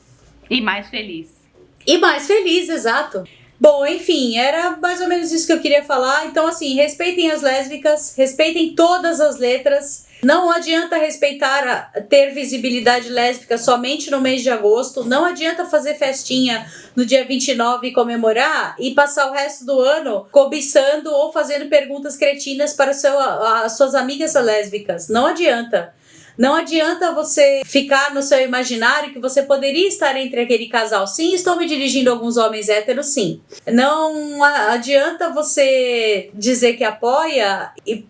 E 0.49 0.61
mais 0.61 0.89
feliz. 0.89 1.40
E 1.85 1.97
mais 1.97 2.27
feliz, 2.27 2.69
exato. 2.69 3.23
Bom, 3.61 3.85
enfim, 3.85 4.37
era 4.37 4.71
mais 4.77 4.99
ou 5.01 5.07
menos 5.07 5.31
isso 5.31 5.45
que 5.45 5.53
eu 5.53 5.59
queria 5.59 5.83
falar. 5.83 6.25
Então, 6.25 6.47
assim, 6.47 6.73
respeitem 6.73 7.29
as 7.29 7.43
lésbicas, 7.43 8.15
respeitem 8.17 8.73
todas 8.73 9.21
as 9.21 9.37
letras. 9.37 10.07
Não 10.23 10.51
adianta 10.51 10.97
respeitar, 10.97 11.67
a, 11.67 12.01
ter 12.01 12.31
visibilidade 12.31 13.09
lésbica 13.09 13.59
somente 13.59 14.09
no 14.09 14.19
mês 14.19 14.41
de 14.41 14.49
agosto. 14.49 15.03
Não 15.03 15.25
adianta 15.25 15.65
fazer 15.65 15.93
festinha 15.93 16.65
no 16.95 17.05
dia 17.05 17.23
29 17.23 17.87
e 17.87 17.93
comemorar 17.93 18.75
e 18.79 18.95
passar 18.95 19.29
o 19.29 19.33
resto 19.33 19.63
do 19.63 19.79
ano 19.79 20.27
cobiçando 20.31 21.11
ou 21.11 21.31
fazendo 21.31 21.69
perguntas 21.69 22.17
cretinas 22.17 22.73
para 22.73 22.93
seu, 22.93 23.19
as 23.19 23.77
suas 23.77 23.93
amigas 23.93 24.33
lésbicas. 24.33 25.07
Não 25.07 25.27
adianta. 25.27 25.93
Não 26.37 26.55
adianta 26.55 27.13
você 27.13 27.61
ficar 27.65 28.13
no 28.13 28.21
seu 28.21 28.41
imaginário 28.41 29.13
que 29.13 29.19
você 29.19 29.43
poderia 29.43 29.87
estar 29.87 30.15
entre 30.17 30.41
aquele 30.41 30.67
casal. 30.67 31.05
Sim, 31.07 31.33
estou 31.33 31.55
me 31.55 31.65
dirigindo 31.65 32.09
a 32.09 32.13
alguns 32.13 32.37
homens 32.37 32.69
héteros, 32.69 33.07
sim. 33.07 33.41
Não 33.67 34.43
adianta 34.43 35.29
você 35.29 36.29
dizer 36.33 36.73
que 36.73 36.83
apoia 36.83 37.71
e 37.85 38.05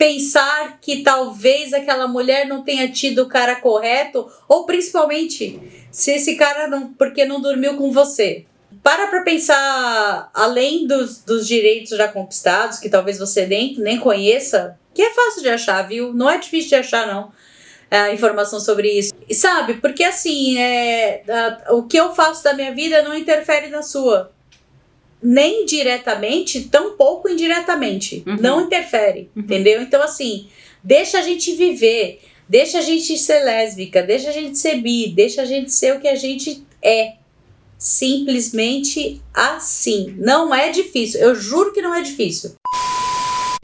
pensar 0.00 0.78
que 0.80 1.02
talvez 1.02 1.74
aquela 1.74 2.08
mulher 2.08 2.46
não 2.46 2.62
tenha 2.62 2.88
tido 2.90 3.22
o 3.22 3.28
cara 3.28 3.56
correto, 3.56 4.30
ou 4.48 4.64
principalmente 4.64 5.60
se 5.90 6.12
esse 6.12 6.36
cara 6.36 6.66
não. 6.66 6.94
porque 6.94 7.26
não 7.26 7.38
dormiu 7.38 7.76
com 7.76 7.92
você. 7.92 8.46
Para 8.82 9.08
para 9.08 9.22
pensar 9.22 10.30
além 10.32 10.86
dos, 10.86 11.22
dos 11.22 11.46
direitos 11.46 11.96
já 11.96 12.08
conquistados, 12.08 12.78
que 12.78 12.88
talvez 12.88 13.18
você 13.18 13.46
nem, 13.46 13.76
nem 13.78 13.98
conheça, 13.98 14.78
que 14.94 15.02
é 15.02 15.10
fácil 15.10 15.42
de 15.42 15.48
achar, 15.48 15.82
viu? 15.82 16.12
Não 16.14 16.30
é 16.30 16.38
difícil 16.38 16.70
de 16.70 16.74
achar, 16.76 17.06
não. 17.06 17.30
A 17.90 18.12
informação 18.12 18.60
sobre 18.60 18.90
isso. 18.90 19.12
E 19.28 19.34
sabe, 19.34 19.74
porque 19.74 20.04
assim, 20.04 20.58
é, 20.58 21.22
a, 21.28 21.74
o 21.74 21.82
que 21.82 21.96
eu 21.96 22.14
faço 22.14 22.44
da 22.44 22.54
minha 22.54 22.72
vida 22.72 23.02
não 23.02 23.14
interfere 23.14 23.68
na 23.68 23.82
sua. 23.82 24.32
Nem 25.22 25.66
diretamente, 25.66 26.68
tampouco 26.68 27.28
indiretamente. 27.28 28.22
Uhum. 28.26 28.36
Não 28.40 28.60
interfere, 28.62 29.30
uhum. 29.36 29.42
entendeu? 29.42 29.82
Então, 29.82 30.00
assim, 30.02 30.48
deixa 30.82 31.18
a 31.18 31.22
gente 31.22 31.52
viver, 31.52 32.22
deixa 32.48 32.78
a 32.78 32.82
gente 32.82 33.18
ser 33.18 33.44
lésbica, 33.44 34.02
deixa 34.02 34.30
a 34.30 34.32
gente 34.32 34.56
ser 34.56 34.76
bi, 34.76 35.12
deixa 35.14 35.42
a 35.42 35.44
gente 35.44 35.70
ser 35.72 35.96
o 35.96 36.00
que 36.00 36.08
a 36.08 36.14
gente 36.14 36.64
é. 36.82 37.14
Simplesmente 37.80 39.22
assim. 39.32 40.14
Não 40.18 40.54
é 40.54 40.68
difícil. 40.68 41.18
Eu 41.18 41.34
juro 41.34 41.72
que 41.72 41.80
não 41.80 41.94
é 41.94 42.02
difícil. 42.02 42.52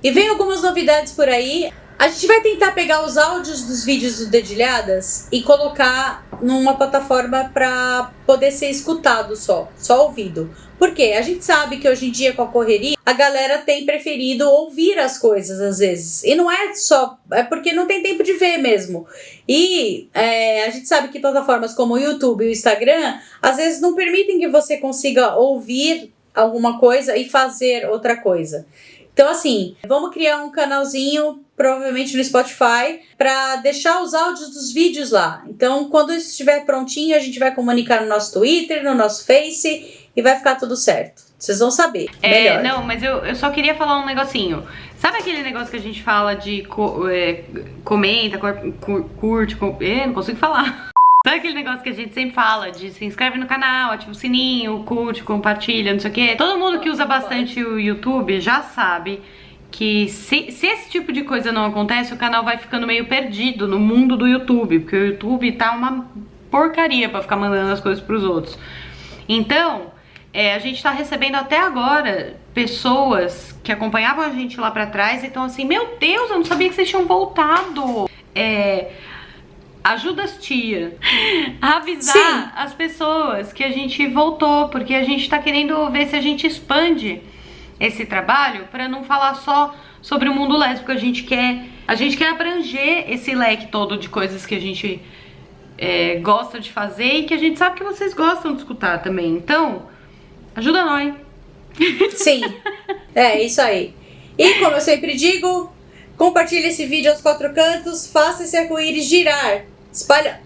E 0.02 0.10
vem 0.10 0.28
algumas 0.28 0.62
novidades 0.62 1.12
por 1.12 1.28
aí. 1.28 1.70
A 1.98 2.08
gente 2.08 2.26
vai 2.26 2.42
tentar 2.42 2.72
pegar 2.72 3.06
os 3.06 3.16
áudios 3.16 3.62
dos 3.62 3.82
vídeos 3.82 4.18
do 4.18 4.26
Dedilhadas 4.26 5.28
e 5.32 5.42
colocar 5.42 6.26
numa 6.42 6.76
plataforma 6.76 7.50
para 7.54 8.12
poder 8.26 8.50
ser 8.50 8.68
escutado 8.68 9.34
só, 9.34 9.72
só 9.78 10.04
ouvido. 10.04 10.54
Por 10.78 10.92
quê? 10.92 11.14
A 11.16 11.22
gente 11.22 11.42
sabe 11.42 11.78
que 11.78 11.88
hoje 11.88 12.08
em 12.08 12.10
dia, 12.10 12.34
com 12.34 12.42
a 12.42 12.48
correria, 12.48 12.98
a 13.04 13.12
galera 13.14 13.58
tem 13.58 13.86
preferido 13.86 14.46
ouvir 14.46 14.98
as 14.98 15.16
coisas 15.16 15.58
às 15.58 15.78
vezes. 15.78 16.22
E 16.22 16.34
não 16.34 16.52
é 16.52 16.74
só. 16.74 17.18
É 17.32 17.42
porque 17.42 17.72
não 17.72 17.86
tem 17.86 18.02
tempo 18.02 18.22
de 18.22 18.34
ver 18.34 18.58
mesmo. 18.58 19.06
E 19.48 20.10
é, 20.12 20.64
a 20.64 20.70
gente 20.70 20.86
sabe 20.86 21.08
que 21.08 21.18
plataformas 21.18 21.72
como 21.72 21.94
o 21.94 21.98
YouTube 21.98 22.44
e 22.44 22.48
o 22.48 22.52
Instagram, 22.52 23.18
às 23.40 23.56
vezes 23.56 23.80
não 23.80 23.94
permitem 23.94 24.38
que 24.38 24.48
você 24.48 24.76
consiga 24.76 25.34
ouvir 25.34 26.12
alguma 26.34 26.78
coisa 26.78 27.16
e 27.16 27.26
fazer 27.26 27.88
outra 27.88 28.18
coisa. 28.18 28.66
Então, 29.16 29.30
assim, 29.30 29.74
vamos 29.88 30.10
criar 30.10 30.44
um 30.44 30.50
canalzinho, 30.50 31.40
provavelmente 31.56 32.14
no 32.14 32.22
Spotify, 32.22 33.00
para 33.16 33.56
deixar 33.56 34.02
os 34.02 34.12
áudios 34.12 34.50
dos 34.50 34.70
vídeos 34.74 35.10
lá. 35.10 35.42
Então, 35.48 35.88
quando 35.88 36.12
isso 36.12 36.28
estiver 36.32 36.66
prontinho, 36.66 37.16
a 37.16 37.18
gente 37.18 37.38
vai 37.38 37.54
comunicar 37.54 38.02
no 38.02 38.08
nosso 38.08 38.34
Twitter, 38.34 38.84
no 38.84 38.94
nosso 38.94 39.24
Face 39.26 40.06
e 40.14 40.20
vai 40.20 40.36
ficar 40.36 40.56
tudo 40.56 40.76
certo. 40.76 41.22
Vocês 41.38 41.58
vão 41.60 41.70
saber. 41.70 42.08
É, 42.20 42.58
melhor. 42.58 42.62
não, 42.62 42.82
mas 42.82 43.02
eu, 43.02 43.16
eu 43.24 43.34
só 43.34 43.48
queria 43.48 43.74
falar 43.74 44.00
um 44.02 44.04
negocinho. 44.06 44.66
Sabe 44.98 45.16
aquele 45.16 45.42
negócio 45.42 45.70
que 45.70 45.76
a 45.78 45.80
gente 45.80 46.02
fala 46.02 46.34
de 46.34 46.64
co- 46.64 47.08
é, 47.08 47.42
comenta, 47.84 48.36
cor- 48.36 48.72
cur- 48.82 49.08
curte, 49.18 49.56
com, 49.56 49.78
é, 49.80 50.06
não 50.06 50.12
consigo 50.12 50.36
falar. 50.38 50.90
Sabe 51.26 51.38
aquele 51.38 51.54
negócio 51.54 51.82
que 51.82 51.88
a 51.88 51.92
gente 51.92 52.14
sempre 52.14 52.30
fala 52.30 52.70
de 52.70 52.92
se 52.92 53.04
inscreve 53.04 53.36
no 53.36 53.46
canal, 53.46 53.90
ativa 53.90 54.12
o 54.12 54.14
sininho, 54.14 54.84
curte, 54.84 55.24
compartilha, 55.24 55.92
não 55.92 55.98
sei 55.98 56.08
o 56.08 56.14
quê. 56.14 56.36
Todo 56.38 56.56
mundo 56.56 56.78
que 56.78 56.88
usa 56.88 57.04
bastante 57.04 57.60
o 57.64 57.80
YouTube 57.80 58.40
já 58.40 58.62
sabe 58.62 59.20
que 59.68 60.08
se, 60.08 60.52
se 60.52 60.68
esse 60.68 60.88
tipo 60.88 61.12
de 61.12 61.24
coisa 61.24 61.50
não 61.50 61.64
acontece, 61.64 62.14
o 62.14 62.16
canal 62.16 62.44
vai 62.44 62.58
ficando 62.58 62.86
meio 62.86 63.06
perdido 63.06 63.66
no 63.66 63.76
mundo 63.76 64.16
do 64.16 64.24
YouTube, 64.24 64.78
porque 64.78 64.94
o 64.94 65.06
YouTube 65.06 65.50
tá 65.50 65.72
uma 65.72 66.06
porcaria 66.48 67.08
pra 67.08 67.20
ficar 67.20 67.34
mandando 67.34 67.72
as 67.72 67.80
coisas 67.80 68.00
pros 68.00 68.22
outros. 68.22 68.56
Então, 69.28 69.86
é, 70.32 70.54
a 70.54 70.60
gente 70.60 70.80
tá 70.80 70.92
recebendo 70.92 71.34
até 71.34 71.58
agora 71.58 72.36
pessoas 72.54 73.50
que 73.64 73.72
acompanhavam 73.72 74.24
a 74.24 74.30
gente 74.30 74.60
lá 74.60 74.70
pra 74.70 74.86
trás 74.86 75.24
e 75.24 75.26
estão 75.26 75.42
assim, 75.42 75.64
meu 75.64 75.96
Deus, 75.98 76.30
eu 76.30 76.36
não 76.36 76.44
sabia 76.44 76.68
que 76.68 76.76
vocês 76.76 76.88
tinham 76.88 77.04
voltado. 77.04 78.08
É, 78.32 78.92
ajuda 79.92 80.24
as 80.24 80.36
tia 80.38 80.96
a 81.60 81.76
avisar 81.78 82.14
Sim. 82.14 82.50
as 82.56 82.74
pessoas 82.74 83.52
que 83.52 83.62
a 83.62 83.70
gente 83.70 84.06
voltou, 84.08 84.68
porque 84.68 84.94
a 84.94 85.04
gente 85.04 85.28
tá 85.28 85.38
querendo 85.38 85.88
ver 85.90 86.08
se 86.08 86.16
a 86.16 86.20
gente 86.20 86.46
expande 86.46 87.22
esse 87.78 88.06
trabalho 88.06 88.66
pra 88.70 88.88
não 88.88 89.04
falar 89.04 89.34
só 89.34 89.74
sobre 90.00 90.28
o 90.28 90.34
mundo 90.34 90.56
lésbico, 90.56 90.90
a 90.90 90.96
gente 90.96 91.24
quer, 91.24 91.64
a 91.86 91.94
gente 91.94 92.16
quer 92.16 92.30
abranger 92.30 93.10
esse 93.10 93.34
leque 93.34 93.68
todo 93.68 93.96
de 93.96 94.08
coisas 94.08 94.46
que 94.46 94.54
a 94.54 94.60
gente 94.60 95.00
é, 95.78 96.16
gosta 96.16 96.58
de 96.58 96.70
fazer 96.72 97.12
e 97.18 97.22
que 97.24 97.34
a 97.34 97.38
gente 97.38 97.58
sabe 97.58 97.76
que 97.76 97.84
vocês 97.84 98.14
gostam 98.14 98.52
de 98.52 98.58
escutar 98.58 99.02
também. 99.02 99.34
Então, 99.34 99.86
ajuda 100.54 100.84
nós. 100.84 101.14
Sim, 102.16 102.40
é 103.14 103.42
isso 103.42 103.60
aí. 103.60 103.94
E 104.38 104.54
como 104.54 104.76
eu 104.76 104.80
sempre 104.80 105.14
digo, 105.14 105.72
compartilhe 106.16 106.68
esse 106.68 106.86
vídeo 106.86 107.10
aos 107.10 107.20
quatro 107.20 107.52
cantos, 107.52 108.10
faça 108.10 108.44
esse 108.44 108.56
arco-íris 108.56 109.04
girar. 109.04 109.75
Espalha, 109.96 110.40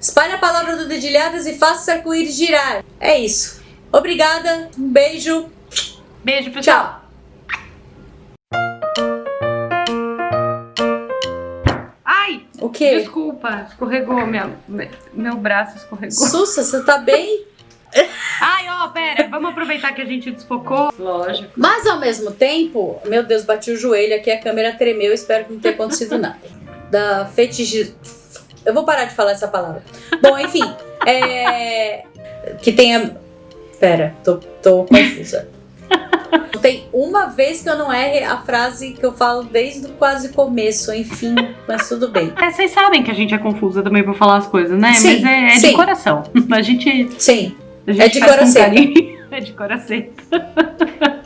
espalha 0.00 0.36
a 0.36 0.38
palavra 0.38 0.76
do 0.76 0.86
Dedilhadas 0.86 1.46
e 1.48 1.58
faça 1.58 1.80
esse 1.82 1.90
arco-íris 1.90 2.36
girar. 2.36 2.84
É 3.00 3.18
isso. 3.18 3.60
Obrigada, 3.92 4.70
um 4.78 4.88
beijo, 4.88 5.50
Beijo, 6.22 6.52
pessoal. 6.52 7.02
tchau. 8.52 8.56
Ai, 12.04 12.42
O 12.60 12.68
quê? 12.70 13.00
desculpa, 13.00 13.66
escorregou, 13.68 14.24
minha, 14.26 14.56
meu 15.12 15.36
braço 15.36 15.76
escorregou. 15.78 16.12
Sussa, 16.12 16.62
você 16.62 16.84
tá 16.84 16.98
bem? 16.98 17.44
Ai, 18.40 18.66
ó, 18.68 18.88
pera, 18.88 19.28
vamos 19.28 19.50
aproveitar 19.50 19.92
que 19.92 20.02
a 20.02 20.04
gente 20.04 20.30
desfocou. 20.30 20.92
Lógico. 20.98 21.50
Mas 21.56 21.84
ao 21.86 21.98
mesmo 21.98 22.30
tempo, 22.30 23.00
meu 23.06 23.24
Deus, 23.24 23.44
bati 23.44 23.72
o 23.72 23.76
joelho 23.76 24.14
aqui, 24.14 24.30
a 24.30 24.40
câmera 24.40 24.72
tremeu, 24.72 25.12
espero 25.12 25.46
que 25.46 25.52
não 25.54 25.60
tenha 25.60 25.74
acontecido 25.74 26.16
nada. 26.16 26.38
Da 26.90 27.26
fetiche. 27.26 27.92
Eu 28.66 28.74
vou 28.74 28.84
parar 28.84 29.04
de 29.04 29.14
falar 29.14 29.30
essa 29.30 29.48
palavra. 29.48 29.82
Bom, 30.20 30.36
enfim, 30.38 30.64
é. 31.06 32.02
Que 32.60 32.72
tenha. 32.72 33.16
Pera, 33.78 34.14
tô, 34.24 34.36
tô 34.62 34.84
confusa. 34.84 35.48
Tem 36.60 36.88
uma 36.92 37.26
vez 37.26 37.62
que 37.62 37.68
eu 37.68 37.76
não 37.78 37.92
erre 37.92 38.24
a 38.24 38.38
frase 38.38 38.92
que 38.92 39.04
eu 39.04 39.12
falo 39.12 39.44
desde 39.44 39.86
o 39.86 39.90
quase 39.90 40.30
começo, 40.30 40.92
enfim, 40.92 41.34
mas 41.68 41.88
tudo 41.88 42.08
bem. 42.08 42.32
É, 42.40 42.50
vocês 42.50 42.72
sabem 42.72 43.02
que 43.02 43.10
a 43.10 43.14
gente 43.14 43.32
é 43.32 43.38
confusa 43.38 43.82
também 43.82 44.02
pra 44.02 44.14
falar 44.14 44.38
as 44.38 44.46
coisas, 44.46 44.76
né? 44.78 44.92
Sim, 44.94 45.20
Mas 45.20 45.24
é, 45.24 45.44
é 45.44 45.54
de 45.54 45.60
sim. 45.60 45.72
coração. 45.74 46.24
A 46.50 46.62
gente, 46.62 47.08
Sim, 47.18 47.54
a 47.86 47.92
gente 47.92 48.02
É 48.02 48.08
de 48.08 48.20
coração. 48.20 48.62
É 49.30 49.40
de 49.40 49.52
coração. 49.52 50.04